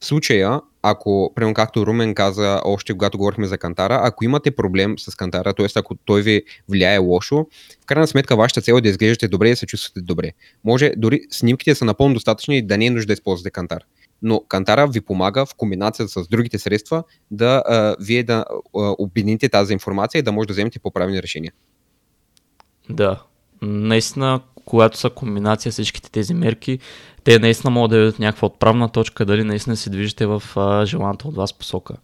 В 0.00 0.06
случая, 0.06 0.60
ако, 0.82 1.32
примерно 1.34 1.54
както 1.54 1.86
Румен 1.86 2.14
каза 2.14 2.60
още 2.64 2.92
когато 2.92 3.18
говорихме 3.18 3.46
за 3.46 3.58
кантара, 3.58 4.00
ако 4.02 4.24
имате 4.24 4.50
проблем 4.50 4.98
с 4.98 5.16
кантара, 5.16 5.54
т.е. 5.54 5.66
ако 5.74 5.94
той 5.94 6.22
ви 6.22 6.42
влияе 6.68 6.98
лошо, 6.98 7.46
в 7.82 7.86
крайна 7.86 8.06
сметка 8.06 8.36
вашата 8.36 8.60
цел 8.60 8.74
е 8.74 8.80
да 8.80 8.88
изглеждате 8.88 9.28
добре 9.28 9.48
и 9.48 9.50
да 9.50 9.56
се 9.56 9.66
чувствате 9.66 10.00
добре. 10.00 10.32
Може 10.64 10.92
дори 10.96 11.20
снимките 11.30 11.74
са 11.74 11.84
напълно 11.84 12.14
достатъчни 12.14 12.66
да 12.66 12.78
не 12.78 12.86
е 12.86 12.90
нужда 12.90 13.06
да 13.06 13.12
използвате 13.12 13.50
кантар. 13.50 13.82
Но 14.22 14.40
кантара 14.48 14.86
ви 14.86 15.00
помага 15.00 15.46
в 15.46 15.54
комбинация 15.54 16.08
с 16.08 16.28
другите 16.28 16.58
средства 16.58 17.04
да 17.30 17.62
а, 17.66 17.96
вие 18.00 18.22
да 18.22 18.44
а, 18.76 18.94
обедините 18.98 19.48
тази 19.48 19.72
информация 19.72 20.18
и 20.18 20.22
да 20.22 20.32
може 20.32 20.46
да 20.46 20.52
вземете 20.52 20.78
по-правилни 20.78 21.22
решения. 21.22 21.52
Да, 22.90 23.22
наистина, 23.62 24.40
когато 24.64 24.98
са 24.98 25.10
комбинация 25.10 25.72
всичките 25.72 26.10
тези 26.10 26.34
мерки, 26.34 26.78
те 27.24 27.38
наистина 27.38 27.70
могат 27.70 27.90
да 27.90 27.96
дадат 27.96 28.18
някаква 28.18 28.46
отправна 28.46 28.88
точка, 28.88 29.24
дали 29.24 29.44
наистина 29.44 29.76
се 29.76 29.90
движите 29.90 30.26
в 30.26 30.42
а, 30.56 30.86
желаната 30.86 31.28
от 31.28 31.36
вас 31.36 31.52
посока. 31.52 31.94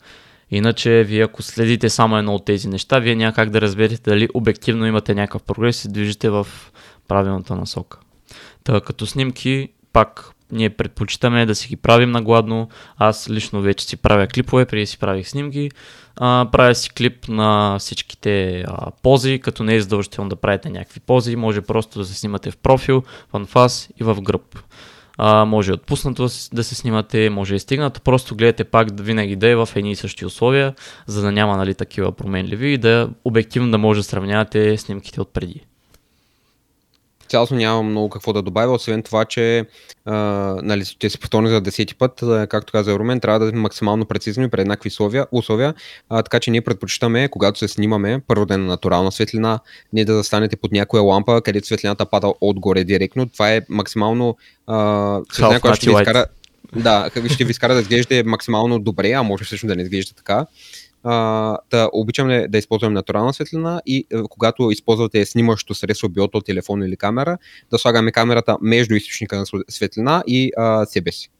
Иначе, 0.50 1.04
вие 1.04 1.24
ако 1.24 1.42
следите 1.42 1.90
само 1.90 2.18
едно 2.18 2.34
от 2.34 2.44
тези 2.44 2.68
неща, 2.68 2.98
вие 2.98 3.14
няма 3.14 3.32
как 3.32 3.50
да 3.50 3.60
разберете 3.60 4.10
дали 4.10 4.28
обективно 4.34 4.86
имате 4.86 5.14
някакъв 5.14 5.42
прогрес 5.42 5.84
и 5.84 5.92
движите 5.92 6.30
в 6.30 6.46
правилната 7.08 7.56
насока. 7.56 7.98
Та, 8.64 8.80
като 8.80 9.06
снимки, 9.06 9.68
пак 9.92 10.35
ние 10.52 10.70
предпочитаме 10.70 11.46
да 11.46 11.54
си 11.54 11.68
ги 11.68 11.76
правим 11.76 12.10
нагладно. 12.10 12.68
Аз 12.96 13.30
лично 13.30 13.60
вече 13.60 13.84
си 13.84 13.96
правя 13.96 14.26
клипове, 14.26 14.66
преди 14.66 14.86
си 14.86 14.98
правих 14.98 15.28
снимки. 15.28 15.70
А, 16.16 16.48
правя 16.52 16.74
си 16.74 16.90
клип 16.90 17.28
на 17.28 17.76
всичките 17.78 18.64
а, 18.66 18.90
пози, 19.02 19.38
като 19.38 19.64
не 19.64 19.74
е 19.74 19.80
задължително 19.80 20.30
да 20.30 20.36
правите 20.36 20.70
някакви 20.70 21.00
пози. 21.00 21.36
Може 21.36 21.60
просто 21.60 21.98
да 21.98 22.04
се 22.04 22.14
снимате 22.14 22.50
в 22.50 22.56
профил, 22.56 23.02
в 23.32 23.36
анфас 23.36 23.88
и 24.00 24.04
в 24.04 24.20
гръб. 24.22 24.58
А, 25.18 25.44
може 25.44 25.72
отпуснато 25.72 26.22
да 26.52 26.64
се 26.64 26.74
снимате, 26.74 27.30
може 27.30 27.54
и 27.54 27.58
стигнато. 27.58 28.00
Просто 28.00 28.36
гледате 28.36 28.64
пак 28.64 28.88
винаги 29.00 29.36
да 29.36 29.48
е 29.48 29.56
в 29.56 29.68
едни 29.76 29.90
и 29.90 29.96
същи 29.96 30.26
условия, 30.26 30.74
за 31.06 31.22
да 31.22 31.32
няма 31.32 31.56
нали, 31.56 31.74
такива 31.74 32.12
променливи 32.12 32.72
и 32.72 32.78
да 32.78 33.10
обективно 33.24 33.70
да 33.70 33.78
може 33.78 34.00
да 34.00 34.04
сравнявате 34.04 34.76
снимките 34.76 35.20
от 35.20 35.32
преди 35.32 35.60
цялостно 37.28 37.56
нямам 37.56 37.90
много 37.90 38.08
какво 38.08 38.32
да 38.32 38.42
добавя, 38.42 38.72
освен 38.72 39.02
това, 39.02 39.24
че 39.24 39.64
а, 40.04 40.14
нали, 40.62 40.84
ще 40.84 41.10
се 41.10 41.18
повторя 41.18 41.48
за 41.48 41.60
десети 41.60 41.94
път, 41.94 42.22
а, 42.22 42.46
както 42.46 42.72
каза 42.72 42.98
Румен, 42.98 43.20
трябва 43.20 43.40
да 43.40 43.48
сме 43.48 43.58
максимално 43.58 44.04
прецизни 44.04 44.50
при 44.50 44.60
еднакви 44.60 44.88
условия, 44.88 45.26
условия. 45.32 45.74
А, 46.08 46.22
така 46.22 46.40
че 46.40 46.50
ние 46.50 46.60
предпочитаме, 46.60 47.28
когато 47.28 47.58
се 47.58 47.68
снимаме, 47.68 48.20
първо 48.26 48.46
да 48.46 48.54
е 48.54 48.56
на 48.56 48.64
натурална 48.64 49.12
светлина, 49.12 49.58
не 49.92 50.04
да 50.04 50.14
застанете 50.14 50.56
под 50.56 50.72
някоя 50.72 51.02
лампа, 51.02 51.42
където 51.42 51.66
светлината 51.66 52.06
пада 52.06 52.32
отгоре 52.40 52.84
директно. 52.84 53.28
Това 53.28 53.52
е 53.52 53.60
максимално 53.68 54.36
а, 54.66 55.20
светлина, 55.32 55.60
която 55.60 55.76
ще 55.76 55.90
ви 55.90 55.96
изкара, 55.96 56.26
да, 56.76 57.10
ще 57.32 57.44
ви 57.44 57.50
изкара 57.50 57.74
да 57.74 57.80
изглежда 57.80 58.22
максимално 58.26 58.78
добре, 58.78 59.12
а 59.12 59.22
може 59.22 59.44
всъщност 59.44 59.68
да 59.68 59.76
не 59.76 59.82
изглежда 59.82 60.14
така 60.14 60.46
а, 61.06 61.58
да 61.70 61.90
обичаме 61.92 62.48
да 62.48 62.58
използваме 62.58 62.94
натурална 62.94 63.32
светлина 63.32 63.82
и 63.86 64.06
а, 64.12 64.18
е, 64.18 64.22
когато 64.30 64.70
използвате 64.70 65.26
снимащо 65.26 65.74
средство, 65.74 66.08
било 66.08 66.28
то 66.28 66.40
телефон 66.40 66.82
или 66.82 66.96
камера, 66.96 67.38
да 67.70 67.78
слагаме 67.78 68.12
камерата 68.12 68.56
между 68.60 68.94
източника 68.94 69.36
на 69.36 69.46
светлина 69.68 70.22
и 70.26 70.50
а, 70.56 70.86
себе 70.86 71.12
си. 71.12 71.30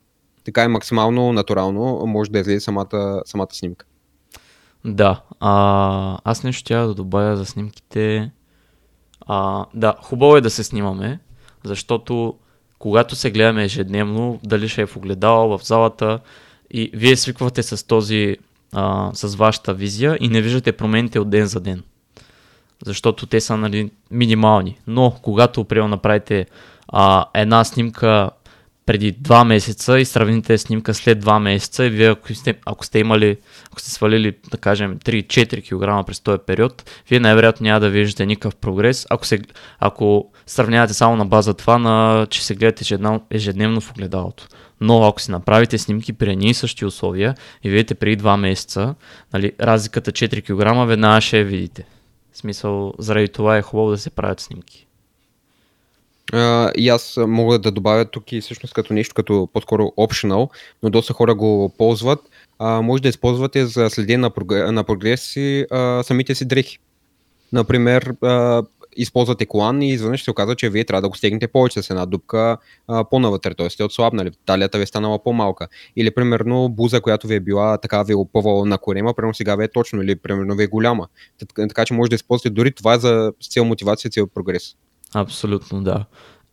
Така 0.45 0.63
е 0.63 0.69
максимално 0.69 1.33
натурално, 1.33 2.07
може 2.07 2.31
да 2.31 2.39
излезе 2.39 2.61
самата, 2.61 3.23
самата 3.25 3.49
снимка. 3.53 3.87
Да, 4.85 5.23
а, 5.41 6.19
аз 6.25 6.43
нещо 6.43 6.65
трябва 6.65 6.87
да 6.89 6.95
добавя 6.95 7.37
за 7.37 7.47
снимките. 7.47 8.31
А, 9.27 9.67
да, 9.75 9.95
хубаво 10.03 10.37
е 10.37 10.41
да 10.41 10.51
се 10.51 10.65
снимаме, 10.65 11.21
защото 11.65 12.35
когато 12.79 13.17
се 13.17 13.31
гледаме 13.31 13.65
ежедневно, 13.65 14.41
дали 14.45 14.69
ще 14.69 14.83
е 14.83 14.87
в 14.87 14.97
огледало, 14.97 15.59
в 15.59 15.67
залата, 15.67 16.19
и 16.71 16.91
вие 16.95 17.17
свиквате 17.17 17.63
с 17.63 17.87
този 17.87 18.37
а, 18.77 19.11
с 19.15 19.35
вашата 19.35 19.75
визия 19.75 20.19
и 20.21 20.29
не 20.29 20.41
виждате 20.41 20.73
промените 20.73 21.21
от 21.21 21.31
ден 21.31 21.47
за 21.47 21.61
ден. 21.61 21.83
Защото 22.85 23.27
те 23.27 23.41
са 23.41 23.57
нали, 23.57 23.91
минимални. 24.11 24.79
Но 24.87 25.17
когато, 25.23 25.65
приема 25.65 25.89
направите 25.89 26.47
а, 26.89 27.25
една 27.35 27.65
снимка 27.65 28.31
преди 28.87 29.15
2 29.15 29.45
месеца 29.45 29.99
и 29.99 30.05
сравните 30.05 30.59
снимка 30.59 30.95
след 30.95 31.25
2 31.25 31.39
месеца 31.39 31.85
и 31.85 31.91
вие 31.91 32.11
ако 32.11 32.35
сте, 32.35 32.55
ако 32.67 32.85
сте 32.85 32.99
имали, 32.99 33.37
ако 33.67 33.81
сте 33.81 33.91
свалили, 33.91 34.37
да 34.51 34.59
кажем, 34.59 34.99
3-4 34.99 36.01
кг 36.01 36.07
през 36.07 36.21
този 36.21 36.39
период, 36.47 36.91
вие 37.09 37.21
най-вероятно 37.21 37.65
няма 37.65 37.81
да 37.81 37.91
виждате 37.91 38.27
никакъв 38.27 38.57
прогрес, 38.57 39.07
ако, 39.11 39.27
се, 39.27 39.41
ако 39.79 40.31
сравнявате 40.47 40.95
само 40.95 41.17
на 41.17 41.27
база 41.27 41.55
това, 41.55 41.79
на, 41.79 42.27
че 42.31 42.45
се 42.45 42.55
гледате 42.55 42.99
ежедневно 43.31 43.81
в 43.81 43.91
огледалото. 43.91 44.47
Но 44.81 45.05
ако 45.05 45.21
си 45.21 45.31
направите 45.31 45.79
снимки 45.79 46.13
при 46.13 46.33
едни 46.33 46.51
и 46.51 46.55
същи 46.55 46.85
условия 46.85 47.35
и 47.65 47.71
видите 47.71 47.95
преди 47.95 48.23
2 48.23 48.37
месеца, 48.37 48.95
нали, 49.33 49.53
разликата 49.61 50.13
4 50.13 50.43
кг 50.43 50.89
веднага 50.89 51.21
ще 51.21 51.39
я 51.39 51.45
видите. 51.45 51.87
В 52.33 52.39
смисъл, 52.39 52.95
заради 52.99 53.29
това 53.29 53.57
е 53.57 53.63
хубаво 53.63 53.91
да 53.91 53.99
се 53.99 54.11
правят 54.11 54.41
снимки. 54.41 54.87
Uh, 56.33 56.73
и 56.73 56.89
аз 56.89 57.19
мога 57.27 57.59
да 57.59 57.71
добавя 57.71 58.05
тук 58.05 58.33
и 58.33 58.41
всъщност 58.41 58.75
като 58.75 58.93
нещо, 58.93 59.15
като 59.15 59.49
по-скоро 59.53 59.83
optional, 59.83 60.49
но 60.83 60.91
доста 60.91 61.13
хора 61.13 61.35
го 61.35 61.75
ползват. 61.79 62.21
Uh, 62.61 62.81
може 62.81 63.03
да 63.03 63.09
използвате 63.09 63.67
за 63.67 63.91
следение 63.91 64.19
на, 64.19 64.31
прогрес, 64.31 64.71
на 64.71 64.85
прогреси 64.85 65.67
uh, 65.71 66.03
самите 66.03 66.35
си 66.35 66.45
дрехи. 66.45 66.79
Например, 67.53 68.13
uh, 68.13 68.67
използвате 68.97 69.47
колан 69.47 69.83
и 69.83 69.93
изведнъж 69.93 70.23
се 70.23 70.31
оказва, 70.31 70.57
че 70.57 70.71
вие 70.71 70.85
трябва 70.85 71.03
да 71.03 71.09
го 71.09 71.17
стегнете 71.17 71.49
повече 71.49 71.83
с 71.83 71.91
една 71.91 72.07
дупка 72.07 72.57
а, 72.89 73.05
по-навътре, 73.05 73.55
т.е. 73.55 73.71
сте 73.71 73.85
отслабнали, 73.85 74.31
талията 74.47 74.79
ви 74.79 74.83
е 74.83 74.87
станала 74.87 75.23
по-малка. 75.23 75.69
Или 75.97 76.11
примерно 76.11 76.69
буза, 76.69 77.01
която 77.01 77.27
ви 77.27 77.35
е 77.35 77.41
била 77.41 77.79
така 77.79 78.03
ви 78.03 78.13
е 78.13 78.17
опъвала 78.17 78.67
на 78.67 78.79
корема, 78.79 79.15
примерно 79.15 79.35
сега 79.35 79.57
ви 79.57 79.65
е 79.65 79.69
точно 79.69 80.03
или 80.03 80.17
примерно 80.17 80.55
ви 80.55 80.63
е 80.63 80.67
голяма. 80.67 81.09
Така, 81.57 81.85
че 81.85 81.95
може 81.95 82.09
да 82.09 82.15
използвате 82.15 82.51
дори 82.51 82.73
това 82.73 82.99
за 82.99 83.33
цел 83.51 83.65
мотивация, 83.65 84.11
цел 84.11 84.27
прогрес. 84.27 84.75
Абсолютно, 85.15 85.83
да. 85.83 86.05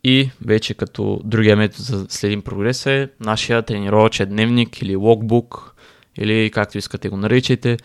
И 0.04 0.30
вече 0.44 0.74
като 0.74 1.20
другия 1.24 1.56
метод 1.56 1.82
за 1.82 2.06
следим 2.08 2.42
прогрес 2.42 2.86
е 2.86 3.08
нашия 3.20 3.62
тренировачен 3.62 4.28
дневник 4.28 4.82
или 4.82 4.96
логбук, 4.96 5.74
или 6.18 6.50
както 6.50 6.78
искате 6.78 7.08
го 7.08 7.16
наричайте, 7.16 7.76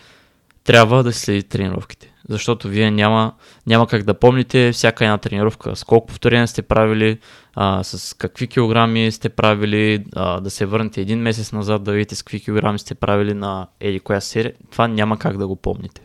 трябва 0.64 1.04
да 1.04 1.14
следи 1.14 1.44
тренировките 1.44 2.14
защото 2.30 2.68
вие 2.68 2.92
няма, 2.92 3.34
няма 3.68 3.88
как 3.88 4.04
да 4.04 4.14
помните 4.14 4.72
всяка 4.72 5.06
една 5.06 5.18
тренировка, 5.18 5.76
с 5.76 5.84
колко 5.84 6.08
повторения 6.08 6.48
сте 6.48 6.62
правили, 6.62 7.18
а, 7.56 7.84
с 7.84 8.18
какви 8.18 8.48
килограми 8.48 9.12
сте 9.12 9.30
правили, 9.30 10.06
а, 10.16 10.40
да 10.40 10.50
се 10.50 10.66
върнете 10.66 11.02
един 11.02 11.20
месец 11.20 11.52
назад 11.52 11.84
да 11.84 11.92
видите 11.92 12.16
с 12.16 12.24
какви 12.24 12.40
килограми 12.40 12.80
сте 12.80 12.96
правили 12.96 13.34
на 13.34 13.68
еди 13.80 14.00
коя 14.00 14.22
серия, 14.22 14.54
това 14.72 14.88
няма 14.88 15.20
как 15.20 15.38
да 15.38 15.48
го 15.48 15.56
помните. 15.56 16.02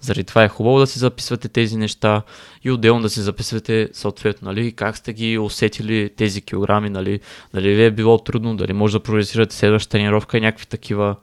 Заради 0.00 0.24
това 0.24 0.44
е 0.44 0.48
хубаво 0.48 0.78
да 0.78 0.86
си 0.86 0.98
записвате 0.98 1.48
тези 1.48 1.76
неща 1.76 2.22
и 2.64 2.70
отделно 2.70 3.02
да 3.02 3.10
си 3.10 3.20
записвате 3.20 3.88
съответно, 3.92 4.48
нали, 4.48 4.72
как 4.72 4.96
сте 4.96 5.12
ги 5.12 5.38
усетили 5.38 6.10
тези 6.16 6.42
килограми, 6.42 6.90
нали, 6.90 7.20
дали 7.54 7.74
ви 7.74 7.84
е 7.84 7.90
било 7.90 8.18
трудно, 8.18 8.56
дали 8.56 8.72
може 8.72 8.98
да 8.98 9.02
прогресирате 9.02 9.56
следващата 9.56 9.92
тренировка 9.92 10.38
и 10.38 10.40
някакви 10.40 10.66
такива 10.66 11.16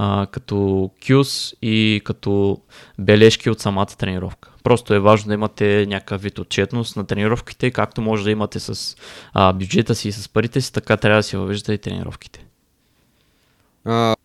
а, 0.00 0.26
като 0.26 0.54
cues 1.02 1.54
и 1.62 2.00
като 2.04 2.60
бележки 2.98 3.50
от 3.50 3.60
самата 3.60 3.86
тренировка. 3.86 4.50
Просто 4.62 4.94
е 4.94 4.98
важно 4.98 5.28
да 5.28 5.34
имате 5.34 5.86
някакъв 5.88 6.22
вид 6.22 6.38
отчетност 6.38 6.96
на 6.96 7.06
тренировките, 7.06 7.70
както 7.70 8.00
може 8.00 8.24
да 8.24 8.30
имате 8.30 8.60
с 8.60 8.96
а, 9.32 9.52
бюджета 9.52 9.94
си 9.94 10.08
и 10.08 10.12
с 10.12 10.28
парите 10.28 10.60
си, 10.60 10.72
така 10.72 10.96
трябва 10.96 11.18
да 11.18 11.22
си 11.22 11.36
въвеждате 11.36 11.72
и 11.72 11.78
тренировките. 11.78 12.44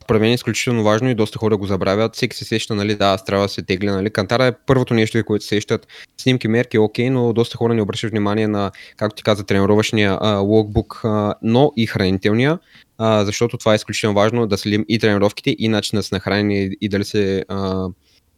Според 0.03 0.21
мен 0.21 0.31
е 0.31 0.33
изключително 0.33 0.83
важно 0.83 1.09
и 1.09 1.15
доста 1.15 1.39
хора 1.39 1.57
го 1.57 1.65
забравят. 1.65 2.15
Всеки 2.15 2.37
се 2.37 2.45
сеща, 2.45 2.75
нали, 2.75 2.95
да, 2.95 3.05
аз 3.05 3.25
трябва 3.25 3.45
да 3.45 3.49
се 3.49 3.61
тегля. 3.61 3.91
Нали. 3.91 4.09
Кантара 4.09 4.45
е 4.45 4.53
първото 4.65 4.93
нещо, 4.93 5.23
което 5.25 5.43
се 5.43 5.49
сещат. 5.49 5.87
Снимки, 6.21 6.47
мерки, 6.47 6.77
окей, 6.77 7.09
но 7.09 7.33
доста 7.33 7.57
хора 7.57 7.73
не 7.73 7.81
обръщат 7.81 8.11
внимание 8.11 8.47
на, 8.47 8.71
както 8.97 9.15
ти 9.15 9.23
каза, 9.23 9.43
тренировъчния 9.43 10.17
а, 10.21 11.35
но 11.41 11.71
и 11.77 11.87
хранителния 11.87 12.59
а, 12.97 13.25
защото 13.25 13.57
това 13.57 13.71
е 13.71 13.75
изключително 13.75 14.15
важно 14.15 14.47
да 14.47 14.57
следим 14.57 14.85
и 14.87 14.99
тренировките, 14.99 15.55
и 15.59 15.67
начина 15.67 16.03
с 16.03 16.11
нахранение, 16.11 16.71
и 16.81 16.89
дали 16.89 17.05
се 17.05 17.45
а, 17.47 17.87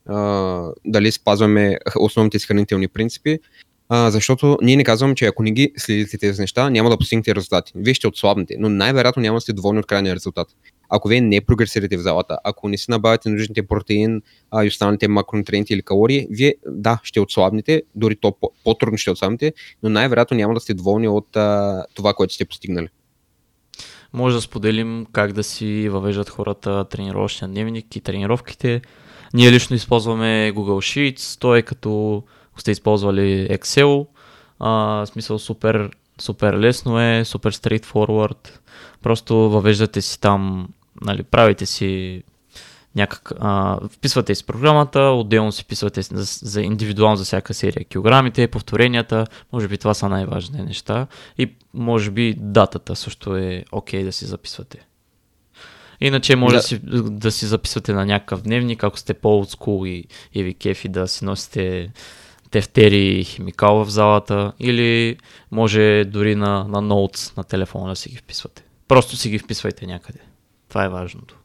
а, 0.05 0.71
дали 0.85 1.11
спазваме 1.11 1.77
основните 1.99 2.39
си 2.39 2.47
хранителни 2.47 2.87
принципи, 2.87 3.39
а, 3.89 4.11
защото 4.11 4.57
ние 4.61 4.75
не 4.75 4.83
казвам, 4.83 5.15
че 5.15 5.25
ако 5.25 5.43
не 5.43 5.51
ги 5.51 5.71
следите 5.77 6.17
тези 6.17 6.41
неща, 6.41 6.69
няма 6.69 6.89
да 6.89 6.97
постигнете 6.97 7.35
резултати. 7.35 7.71
Вие 7.75 7.93
ще 7.93 8.07
отслабнете, 8.07 8.55
но 8.59 8.69
най-вероятно 8.69 9.21
няма 9.21 9.37
да 9.37 9.41
сте 9.41 9.53
доволни 9.53 9.79
от 9.79 9.85
крайния 9.85 10.15
резултат. 10.15 10.47
Ако 10.89 11.07
вие 11.07 11.21
не 11.21 11.41
прогресирате 11.41 11.97
в 11.97 12.01
залата, 12.01 12.37
ако 12.43 12.69
не 12.69 12.77
си 12.77 12.85
набавяте 12.89 13.29
нужните 13.29 13.67
протеин 13.67 14.21
а, 14.51 14.65
и 14.65 14.67
останалите 14.67 15.07
макронутриенти 15.07 15.73
или 15.73 15.81
калории, 15.81 16.27
вие 16.29 16.55
да, 16.67 16.99
ще 17.03 17.19
отслабнете, 17.19 17.83
дори 17.95 18.15
то 18.15 18.37
по-трудно 18.63 18.97
ще 18.97 19.11
отслабнете, 19.11 19.53
но 19.83 19.89
най-вероятно 19.89 20.37
няма 20.37 20.53
да 20.53 20.59
сте 20.59 20.73
доволни 20.73 21.07
от 21.07 21.35
а, 21.35 21.85
това, 21.95 22.13
което 22.13 22.33
сте 22.33 22.45
постигнали 22.45 22.87
може 24.15 24.35
да 24.35 24.41
споделим 24.41 25.05
как 25.11 25.33
да 25.33 25.43
си 25.43 25.89
въвеждат 25.89 26.29
хората 26.29 26.85
тренировъчния 26.89 27.49
дневник 27.49 27.95
и 27.95 28.01
тренировките. 28.01 28.81
Ние 29.33 29.51
лично 29.51 29.75
използваме 29.75 30.53
Google 30.55 31.13
Sheets, 31.13 31.39
то 31.39 31.55
е 31.55 31.61
като 31.61 32.23
сте 32.57 32.71
използвали 32.71 33.47
Excel, 33.51 34.07
а, 34.59 35.05
смисъл 35.05 35.39
супер, 35.39 35.89
супер 36.21 36.53
лесно 36.53 37.01
е, 37.01 37.25
супер 37.25 37.53
straightforward, 37.53 38.49
просто 39.01 39.35
въвеждате 39.35 40.01
си 40.01 40.21
там, 40.21 40.67
нали, 41.01 41.23
правите 41.23 41.65
си 41.65 42.23
някак, 42.95 43.33
а, 43.39 43.79
вписвате 43.89 44.35
с 44.35 44.43
програмата, 44.43 44.99
отделно 44.99 45.51
си 45.51 45.63
вписвате 45.63 46.01
за, 46.01 46.23
за 46.49 46.61
индивидуално 46.61 47.15
за 47.15 47.23
всяка 47.23 47.53
серия 47.53 47.85
килограмите, 47.85 48.47
повторенията, 48.47 49.25
може 49.53 49.67
би 49.67 49.77
това 49.77 49.93
са 49.93 50.09
най-важните 50.09 50.63
неща 50.63 51.07
и 51.37 51.53
може 51.73 52.11
би 52.11 52.35
датата 52.37 52.95
също 52.95 53.35
е 53.35 53.65
окей 53.71 54.01
okay 54.01 54.05
да 54.05 54.11
си 54.11 54.25
записвате. 54.25 54.87
Иначе 56.01 56.35
може 56.35 56.55
да. 56.55 56.59
да, 56.59 56.63
си, 56.63 56.79
да 57.11 57.31
си 57.31 57.45
записвате 57.45 57.93
на 57.93 58.05
някакъв 58.05 58.41
дневник, 58.41 58.83
ако 58.83 58.99
сте 58.99 59.13
по-олдскул 59.13 59.87
и, 59.87 60.05
и 60.33 60.43
ви 60.43 60.53
кефи 60.53 60.89
да 60.89 61.07
си 61.07 61.25
носите 61.25 61.91
тефтери 62.55 63.19
и 63.19 63.23
химикал 63.23 63.85
в 63.85 63.89
залата 63.89 64.53
или 64.59 65.17
може 65.51 66.03
дори 66.07 66.35
на, 66.35 66.65
на 66.69 66.81
ноутс 66.81 67.35
на 67.37 67.43
телефона 67.43 67.89
да 67.89 67.95
си 67.95 68.09
ги 68.09 68.17
вписвате. 68.17 68.63
Просто 68.87 69.15
си 69.15 69.29
ги 69.29 69.39
вписвайте 69.39 69.85
някъде. 69.85 70.19
Това 70.69 70.85
е 70.85 70.89
важното. 70.89 71.35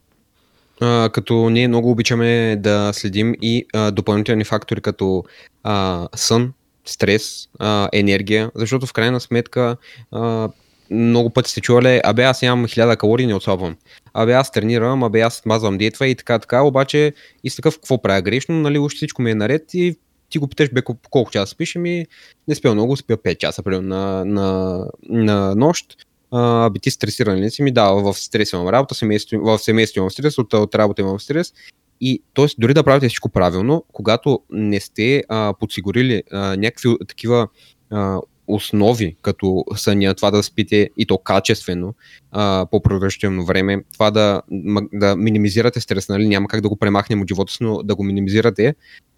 а, 0.80 1.10
като 1.12 1.50
ние 1.50 1.68
много 1.68 1.90
обичаме 1.90 2.56
да 2.56 2.92
следим 2.92 3.34
и 3.42 3.66
а, 3.74 3.90
допълнителни 3.90 4.44
фактори 4.44 4.80
като 4.80 5.24
а, 5.62 6.08
сън, 6.14 6.52
стрес, 6.84 7.48
а, 7.58 7.88
енергия, 7.92 8.50
защото 8.54 8.86
в 8.86 8.92
крайна 8.92 9.20
сметка 9.20 9.76
а, 10.12 10.48
много 10.90 11.30
пъти 11.30 11.50
сте 11.50 11.60
чували, 11.60 12.00
абе 12.04 12.22
аз 12.22 12.42
нямам 12.42 12.66
1000 12.66 12.96
калории, 12.96 13.26
не 13.26 13.34
отслабвам. 13.34 13.76
Абе 14.14 14.32
аз 14.32 14.52
тренирам, 14.52 15.02
абе 15.02 15.20
аз 15.20 15.46
мазвам 15.46 15.78
диетва 15.78 16.06
и 16.06 16.14
така, 16.14 16.38
така, 16.38 16.62
обаче 16.62 17.12
и 17.44 17.50
с 17.50 17.56
такъв 17.56 17.74
какво 17.74 18.02
правя 18.02 18.22
грешно, 18.22 18.54
нали, 18.54 18.78
още 18.78 18.96
всичко 18.96 19.22
ми 19.22 19.30
е 19.30 19.34
наред 19.34 19.74
и 19.74 19.96
ти 20.30 20.38
го 20.38 20.48
питаш 20.48 20.70
бе 20.72 20.82
колко 21.10 21.30
часа 21.30 21.50
спиш, 21.50 21.74
ми 21.74 22.06
не 22.48 22.54
спя 22.54 22.74
много, 22.74 22.96
спя 22.96 23.16
5 23.16 23.36
часа 23.36 23.62
примерно 23.62 23.88
на, 23.88 24.24
на, 24.24 24.84
на 25.08 25.54
нощ. 25.54 26.06
А, 26.30 26.70
би 26.70 26.80
ти 26.80 26.90
стресиран 26.90 27.36
ли 27.36 27.50
си? 27.50 27.62
Ми 27.62 27.72
да, 27.72 27.90
в 27.90 28.14
стрес 28.14 28.52
имам 28.52 28.68
работа, 28.68 28.94
семейство, 28.94 29.38
в 29.40 29.58
семейство 29.58 29.98
имам 29.98 30.10
стрес, 30.10 30.38
от, 30.38 30.54
от 30.54 30.74
работа 30.74 31.02
имам 31.02 31.20
стрес. 31.20 31.52
И 32.00 32.22
т.е. 32.34 32.46
дори 32.58 32.74
да 32.74 32.84
правите 32.84 33.08
всичко 33.08 33.28
правилно, 33.28 33.84
когато 33.92 34.40
не 34.50 34.80
сте 34.80 35.22
а, 35.28 35.54
подсигурили 35.60 36.22
а, 36.32 36.56
някакви 36.56 36.88
такива 37.08 37.48
а, 37.90 38.20
основи, 38.46 39.16
като 39.22 39.64
съня, 39.76 40.14
това 40.14 40.30
да 40.30 40.42
спите 40.42 40.90
и 40.96 41.06
то 41.06 41.18
качествено 41.18 41.94
а, 42.30 42.66
по 42.70 42.82
продължително 42.82 43.44
време, 43.44 43.84
това 43.92 44.10
да, 44.10 44.42
да 44.92 45.16
минимизирате 45.16 45.80
стрес, 45.80 46.08
нали? 46.08 46.28
няма 46.28 46.48
как 46.48 46.60
да 46.60 46.68
го 46.68 46.76
премахнем 46.76 47.20
от 47.20 47.28
живота 47.28 47.52
си, 47.52 47.58
но 47.60 47.82
да 47.82 47.94
го 47.94 48.04
минимизирате, 48.04 48.74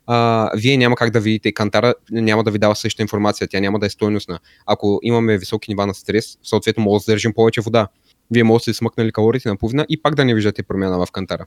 а, 0.07 0.51
вие 0.57 0.77
няма 0.77 0.97
как 0.97 1.11
да 1.11 1.21
видите 1.21 1.53
кантара, 1.53 1.95
няма 2.11 2.45
да 2.45 2.51
ви 2.51 2.59
дава 2.59 2.77
същата 2.77 3.03
информация, 3.03 3.49
тя 3.49 3.61
няма 3.61 3.79
да 3.79 3.87
е 3.87 3.91
стойностна. 3.91 4.38
Ако 4.67 5.01
имаме 5.03 5.38
високи 5.38 5.71
нива 5.71 5.87
на 5.87 5.95
стрес, 5.95 6.38
съответно 6.43 6.83
може 6.83 7.05
да 7.05 7.12
държим 7.12 7.33
повече 7.35 7.61
вода. 7.61 7.88
Вие 8.31 8.45
можете 8.45 8.71
да 8.71 8.75
смъкнали 8.75 9.12
калориите 9.12 9.49
на 9.49 9.57
половина 9.57 9.87
и 9.88 10.03
пак 10.03 10.15
да 10.15 10.25
не 10.25 10.35
виждате 10.35 10.62
промяна 10.62 11.07
в 11.07 11.12
кантара. 11.12 11.47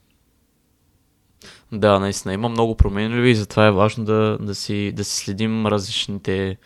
Да, 1.72 2.00
наистина 2.00 2.34
има 2.34 2.50
много 2.50 2.76
променливи 2.76 3.30
и 3.30 3.36
затова 3.36 3.68
е 3.68 3.72
важно 3.72 4.06
да, 4.06 4.38
да, 4.42 4.56
си, 4.56 4.92
да 4.96 5.04
си 5.04 5.16
следим 5.16 5.68
различните 5.68 6.58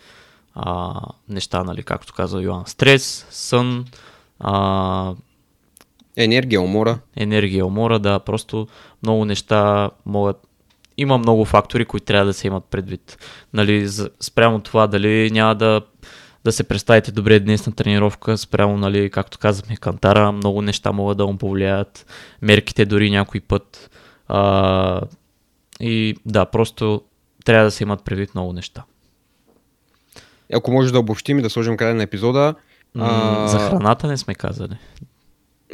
а, 0.54 1.00
неща, 1.28 1.64
нали, 1.64 1.82
както 1.82 2.14
каза 2.14 2.42
Йоан. 2.42 2.62
Стрес, 2.66 3.26
сън, 3.30 3.84
а, 4.40 5.14
енергия, 6.16 6.60
умора. 6.60 6.98
Енергия, 7.16 7.66
умора, 7.66 7.98
да, 7.98 8.20
просто 8.20 8.68
много 9.02 9.24
неща 9.24 9.90
могат 10.06 10.49
има 11.00 11.18
много 11.18 11.44
фактори, 11.44 11.84
които 11.84 12.06
трябва 12.06 12.26
да 12.26 12.32
се 12.32 12.46
имат 12.46 12.64
предвид. 12.64 13.18
Нали, 13.52 13.88
спрямо 14.20 14.60
това 14.60 14.86
дали 14.86 15.30
няма 15.30 15.54
да, 15.54 15.82
да 16.44 16.52
се 16.52 16.64
представите 16.64 17.12
добре 17.12 17.40
днес 17.40 17.66
на 17.66 17.72
тренировка, 17.72 18.38
спрямо, 18.38 18.76
нали, 18.76 19.10
както 19.10 19.38
казахме, 19.38 19.76
кантара, 19.76 20.32
много 20.32 20.62
неща 20.62 20.92
могат 20.92 21.18
да 21.18 21.26
му 21.26 21.38
повлияят, 21.38 22.06
мерките 22.42 22.84
дори 22.84 23.10
някой 23.10 23.40
път. 23.40 23.90
А, 24.28 25.00
и 25.80 26.16
да, 26.26 26.44
просто 26.44 27.02
трябва 27.44 27.64
да 27.64 27.70
се 27.70 27.84
имат 27.84 28.04
предвид 28.04 28.34
много 28.34 28.52
неща. 28.52 28.84
Ако 30.52 30.70
може 30.70 30.92
да 30.92 30.98
обобщим 30.98 31.38
и 31.38 31.42
да 31.42 31.50
сложим 31.50 31.76
край 31.76 31.94
на 31.94 32.02
епизода. 32.02 32.54
А... 32.98 33.48
За 33.48 33.58
храната 33.58 34.06
не 34.06 34.16
сме 34.16 34.34
казали. 34.34 34.76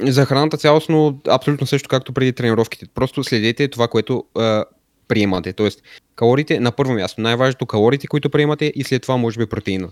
За 0.02 0.24
храната 0.24 0.56
цялостно 0.56 1.20
абсолютно 1.28 1.66
също 1.66 1.88
както 1.88 2.12
преди 2.12 2.32
тренировките. 2.32 2.86
Просто 2.94 3.24
следете 3.24 3.68
това, 3.68 3.88
което 3.88 4.24
а, 4.38 4.64
приемате. 5.08 5.52
Тоест, 5.52 5.82
калориите 6.16 6.60
на 6.60 6.72
първо 6.72 6.92
място, 6.92 7.20
най-важното 7.20 7.66
калориите, 7.66 8.06
които 8.06 8.30
приемате 8.30 8.72
и 8.74 8.84
след 8.84 9.02
това 9.02 9.16
може 9.16 9.38
би 9.38 9.46
протеина. 9.46 9.88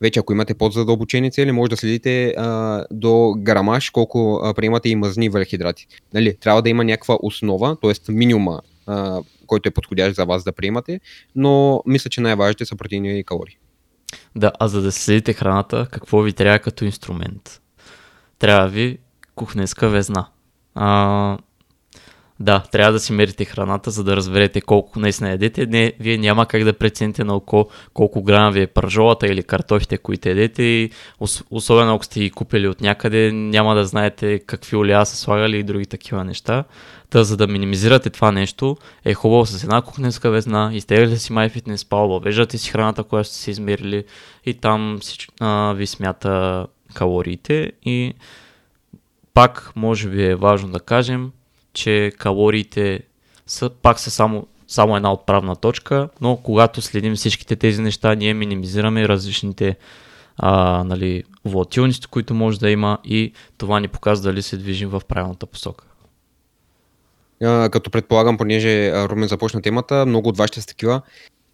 Вече 0.00 0.20
ако 0.20 0.32
имате 0.32 0.54
по-задълбочени 0.54 1.30
цели, 1.30 1.52
може 1.52 1.70
да 1.70 1.76
следите 1.76 2.34
а, 2.36 2.84
до 2.90 3.34
грамаж 3.38 3.90
колко 3.90 4.40
а, 4.44 4.54
приемате 4.54 4.88
и 4.88 4.96
мазни 4.96 5.28
въглехидрати. 5.28 5.86
Нали, 6.14 6.36
трябва 6.36 6.62
да 6.62 6.68
има 6.68 6.84
някаква 6.84 7.18
основа, 7.22 7.76
т.е. 7.82 8.12
минимума, 8.12 8.60
а, 8.86 9.20
който 9.46 9.68
е 9.68 9.72
подходящ 9.72 10.16
за 10.16 10.24
вас 10.24 10.44
да 10.44 10.52
приемате, 10.52 11.00
но 11.36 11.82
мисля, 11.86 12.10
че 12.10 12.20
най-важните 12.20 12.64
са 12.64 12.76
протеини 12.76 13.18
и 13.18 13.24
калории. 13.24 13.56
Да, 14.36 14.52
а 14.60 14.68
за 14.68 14.82
да 14.82 14.92
следите 14.92 15.32
храната, 15.32 15.88
какво 15.90 16.22
ви 16.22 16.32
трябва 16.32 16.58
като 16.58 16.84
инструмент? 16.84 17.60
Трябва 18.38 18.68
ви 18.68 18.98
кухненска 19.34 19.88
везна. 19.88 20.26
А, 20.74 21.38
да, 22.40 22.60
трябва 22.72 22.92
да 22.92 23.00
си 23.00 23.12
мерите 23.12 23.44
храната, 23.44 23.90
за 23.90 24.04
да 24.04 24.16
разберете 24.16 24.60
колко 24.60 24.98
наистина 24.98 25.30
ядете. 25.30 25.66
Не, 25.66 25.92
вие 26.00 26.18
няма 26.18 26.46
как 26.46 26.64
да 26.64 26.72
прецените 26.72 27.24
на 27.24 27.36
око 27.36 27.68
колко 27.94 28.22
грама 28.22 28.50
ви 28.50 28.62
е 28.62 28.66
пържолата 28.66 29.26
или 29.26 29.42
картофите, 29.42 29.98
които 29.98 30.28
ядете. 30.28 30.62
И 30.62 30.90
особено 31.50 31.94
ако 31.94 32.04
сте 32.04 32.20
ги 32.20 32.30
купили 32.30 32.68
от 32.68 32.80
някъде, 32.80 33.32
няма 33.32 33.74
да 33.74 33.84
знаете 33.84 34.38
какви 34.38 34.76
олия 34.76 35.06
са 35.06 35.16
слагали 35.16 35.58
и 35.58 35.62
други 35.62 35.86
такива 35.86 36.24
неща. 36.24 36.64
Та, 37.10 37.24
за 37.24 37.36
да 37.36 37.46
минимизирате 37.46 38.10
това 38.10 38.32
нещо, 38.32 38.76
е 39.04 39.14
хубаво 39.14 39.46
с 39.46 39.64
една 39.64 39.82
кухненска 39.82 40.30
везна, 40.30 40.70
изтегляте 40.74 41.18
си 41.18 41.32
MyFitnessPal, 41.32 42.08
въвеждате 42.08 42.58
си 42.58 42.70
храната, 42.70 43.04
която 43.04 43.28
сте 43.28 43.38
си 43.38 43.50
измерили 43.50 44.04
и 44.46 44.54
там 44.54 45.00
а, 45.40 45.72
ви 45.72 45.86
смята 45.86 46.66
калориите 46.94 47.72
и 47.84 48.14
пак 49.34 49.72
може 49.76 50.08
би 50.08 50.24
е 50.24 50.34
важно 50.34 50.68
да 50.68 50.80
кажем, 50.80 51.30
че 51.76 52.12
калориите 52.18 53.00
са, 53.46 53.70
пак 53.70 54.00
са 54.00 54.10
само, 54.10 54.46
само 54.68 54.96
една 54.96 55.12
отправна 55.12 55.56
точка, 55.56 56.08
но 56.20 56.36
когато 56.36 56.82
следим 56.82 57.14
всичките 57.14 57.56
тези 57.56 57.82
неща, 57.82 58.14
ние 58.14 58.34
минимизираме 58.34 59.08
различните 59.08 59.76
а, 60.36 60.84
нали, 60.84 61.24
волатилности, 61.44 62.06
които 62.06 62.34
може 62.34 62.60
да 62.60 62.70
има 62.70 62.98
и 63.04 63.32
това 63.58 63.80
ни 63.80 63.88
показва 63.88 64.30
дали 64.30 64.42
се 64.42 64.56
движим 64.56 64.88
в 64.88 65.02
правилната 65.08 65.46
посока. 65.46 65.84
А, 67.42 67.68
като 67.68 67.90
предполагам, 67.90 68.38
понеже 68.38 68.92
Румен 69.08 69.28
започна 69.28 69.62
темата, 69.62 70.06
много 70.06 70.28
от 70.28 70.36
вас 70.36 70.48
ще 70.48 70.60
са 70.60 70.66
такива. 70.66 71.00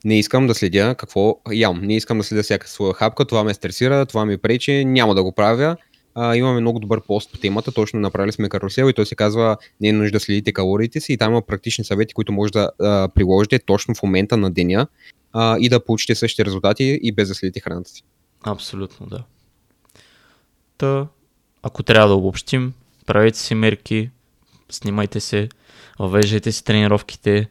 Не 0.05 0.19
искам 0.19 0.47
да 0.47 0.55
следя 0.55 0.95
какво 0.95 1.37
ям. 1.53 1.81
Не 1.83 1.97
искам 1.97 2.19
да 2.19 2.25
следя 2.25 2.43
всяка 2.43 2.69
своя 2.69 2.95
хапка. 2.95 3.25
Това 3.25 3.45
ме 3.45 3.55
стресира, 3.55 4.07
това 4.07 4.27
ми 4.27 4.39
пречи, 4.39 4.85
няма 4.85 5.15
да 5.15 5.23
го 5.23 5.33
правя 5.33 5.77
а, 6.15 6.37
имаме 6.37 6.61
много 6.61 6.79
добър 6.79 7.01
пост 7.07 7.33
по 7.33 7.39
темата, 7.39 7.73
точно 7.73 8.01
направили 8.01 8.33
сме 8.33 8.49
карусел 8.49 8.89
и 8.89 8.93
той 8.93 9.07
се 9.07 9.15
казва 9.15 9.57
не 9.81 9.89
е 9.89 9.93
нужда 9.93 10.13
да 10.13 10.21
следите 10.21 10.53
калориите 10.53 11.01
си 11.01 11.13
и 11.13 11.17
там 11.17 11.33
има 11.33 11.43
практични 11.43 11.85
съвети, 11.85 12.15
които 12.15 12.33
може 12.33 12.53
да 12.53 12.71
а, 12.81 13.09
приложите 13.15 13.59
точно 13.59 13.95
в 13.95 14.03
момента 14.03 14.37
на 14.37 14.51
деня 14.51 14.87
а, 15.33 15.57
и 15.59 15.69
да 15.69 15.85
получите 15.85 16.15
същите 16.15 16.45
резултати 16.45 17.01
и 17.03 17.13
без 17.13 17.29
да 17.29 17.35
следите 17.35 17.61
храната 17.61 17.91
си. 17.91 18.03
Абсолютно, 18.45 19.07
да. 19.07 19.25
Та, 20.79 21.07
ако 21.63 21.83
трябва 21.83 22.09
да 22.09 22.15
обобщим, 22.15 22.73
правете 23.07 23.39
си 23.39 23.55
мерки, 23.55 24.11
снимайте 24.71 25.21
се, 25.21 25.49
въвеждайте 25.99 26.53
си 26.53 26.65
тренировките, 26.65 27.49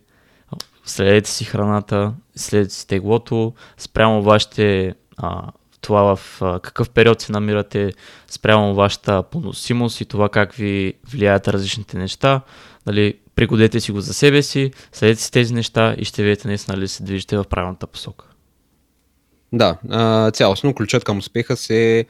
следете 0.85 1.29
си 1.29 1.45
храната, 1.45 2.13
следете 2.35 2.73
си 2.73 2.87
теглото, 2.87 3.53
спрямо 3.77 4.21
вашите 4.21 4.95
а, 5.17 5.51
това 5.81 6.15
в 6.15 6.41
а, 6.41 6.59
какъв 6.59 6.89
период 6.89 7.21
се 7.21 7.31
намирате 7.31 7.91
спрямо 8.27 8.73
вашата 8.73 9.23
поносимост 9.23 10.01
и 10.01 10.05
това 10.05 10.29
как 10.29 10.53
ви 10.53 10.93
влияят 11.11 11.47
различните 11.47 11.97
неща. 11.97 12.41
Нали, 12.85 13.13
пригодете 13.35 13.79
си 13.79 13.91
го 13.91 14.01
за 14.01 14.13
себе 14.13 14.41
си, 14.41 14.71
следете 14.91 15.21
си 15.21 15.31
тези 15.31 15.53
неща 15.53 15.95
и 15.97 16.05
ще 16.05 16.23
видите 16.23 16.47
наистина 16.47 16.77
ли 16.77 16.87
се 16.87 17.03
движите 17.03 17.37
в 17.37 17.45
правилната 17.49 17.87
посока. 17.87 18.25
Да, 19.53 19.77
цялостно 20.33 20.73
ключът 20.73 21.03
към 21.03 21.17
успеха 21.17 21.57
се 21.57 22.05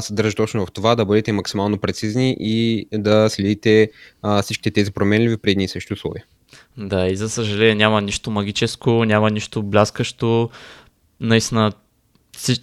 съдържа 0.00 0.36
точно 0.36 0.66
в 0.66 0.72
това 0.72 0.94
да 0.94 1.04
бъдете 1.04 1.32
максимално 1.32 1.78
прецизни 1.78 2.36
и 2.40 2.86
да 2.92 3.28
следите 3.30 3.90
всичките 4.42 4.70
тези 4.70 4.92
променливи 4.92 5.36
предни 5.36 5.64
и 5.64 5.68
същи 5.68 5.92
условия. 5.92 6.24
Да, 6.76 7.06
и 7.06 7.16
за 7.16 7.30
съжаление 7.30 7.74
няма 7.74 8.00
нищо 8.00 8.30
магическо, 8.30 9.04
няма 9.04 9.30
нищо 9.30 9.62
бляскащо. 9.62 10.50
Наистина 11.20 11.72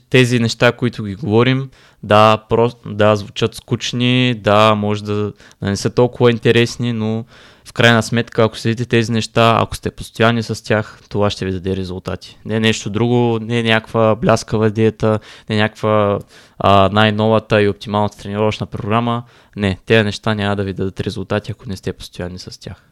тези 0.10 0.40
неща, 0.40 0.72
които 0.72 1.04
ги 1.04 1.16
говорим, 1.16 1.70
да, 2.04 2.38
про, 2.50 2.72
да, 2.86 3.16
звучат 3.16 3.56
скучни, 3.56 4.34
да, 4.34 4.76
може 4.76 5.04
да, 5.04 5.14
да 5.62 5.70
не 5.70 5.76
са 5.76 5.90
толкова 5.90 6.32
интересни, 6.32 6.94
но 6.94 7.26
в 7.66 7.74
крайна 7.74 8.04
сметка, 8.04 8.44
ако 8.44 8.58
следите 8.58 8.86
тези 8.86 9.12
неща, 9.12 9.58
ако 9.62 9.76
сте 9.76 9.92
постоянни 9.92 10.44
с 10.44 10.64
тях, 10.64 11.00
това 11.10 11.30
ще 11.30 11.46
ви 11.46 11.52
даде 11.52 11.76
резултати. 11.76 12.38
Не 12.46 12.56
е 12.56 12.60
нещо 12.60 12.90
друго, 12.90 13.40
не 13.42 13.60
е 13.60 13.64
някаква 13.64 14.16
бляскава 14.16 14.70
диета, 14.70 15.20
не 15.50 15.56
е 15.56 15.60
някаква 15.60 16.20
а, 16.60 16.90
най-новата 16.92 17.62
и 17.62 17.70
оптималната 17.70 18.18
тренировъчна 18.18 18.66
програма. 18.66 19.24
Не, 19.56 19.78
тези 19.86 20.04
неща 20.04 20.34
няма 20.34 20.56
да 20.56 20.64
ви 20.64 20.74
дадат 20.74 21.00
резултати, 21.00 21.52
ако 21.52 21.70
не 21.70 21.78
сте 21.78 21.94
постоянни 21.94 22.40
с 22.40 22.60
тях. 22.60 22.91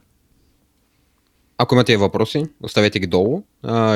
Ако 1.62 1.76
имате 1.76 1.98
въпроси, 1.98 2.46
оставете 2.64 3.00
ги 3.00 3.08
долу. 3.08 3.44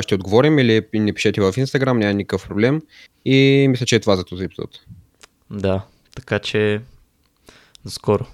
ще 0.02 0.16
отговорим 0.16 0.60
или 0.60 0.82
ни 0.94 1.14
пишете 1.14 1.42
в 1.42 1.54
Instagram, 1.54 1.94
няма 1.94 2.14
никакъв 2.14 2.48
проблем. 2.48 2.82
И 3.26 3.68
мисля, 3.70 3.86
че 3.86 3.96
е 3.96 4.00
това 4.00 4.16
за 4.16 4.24
този 4.24 4.44
епизод. 4.44 4.70
Да, 5.52 5.82
така 6.16 6.40
че 6.40 6.82
до 7.86 7.92
скоро. 7.92 8.26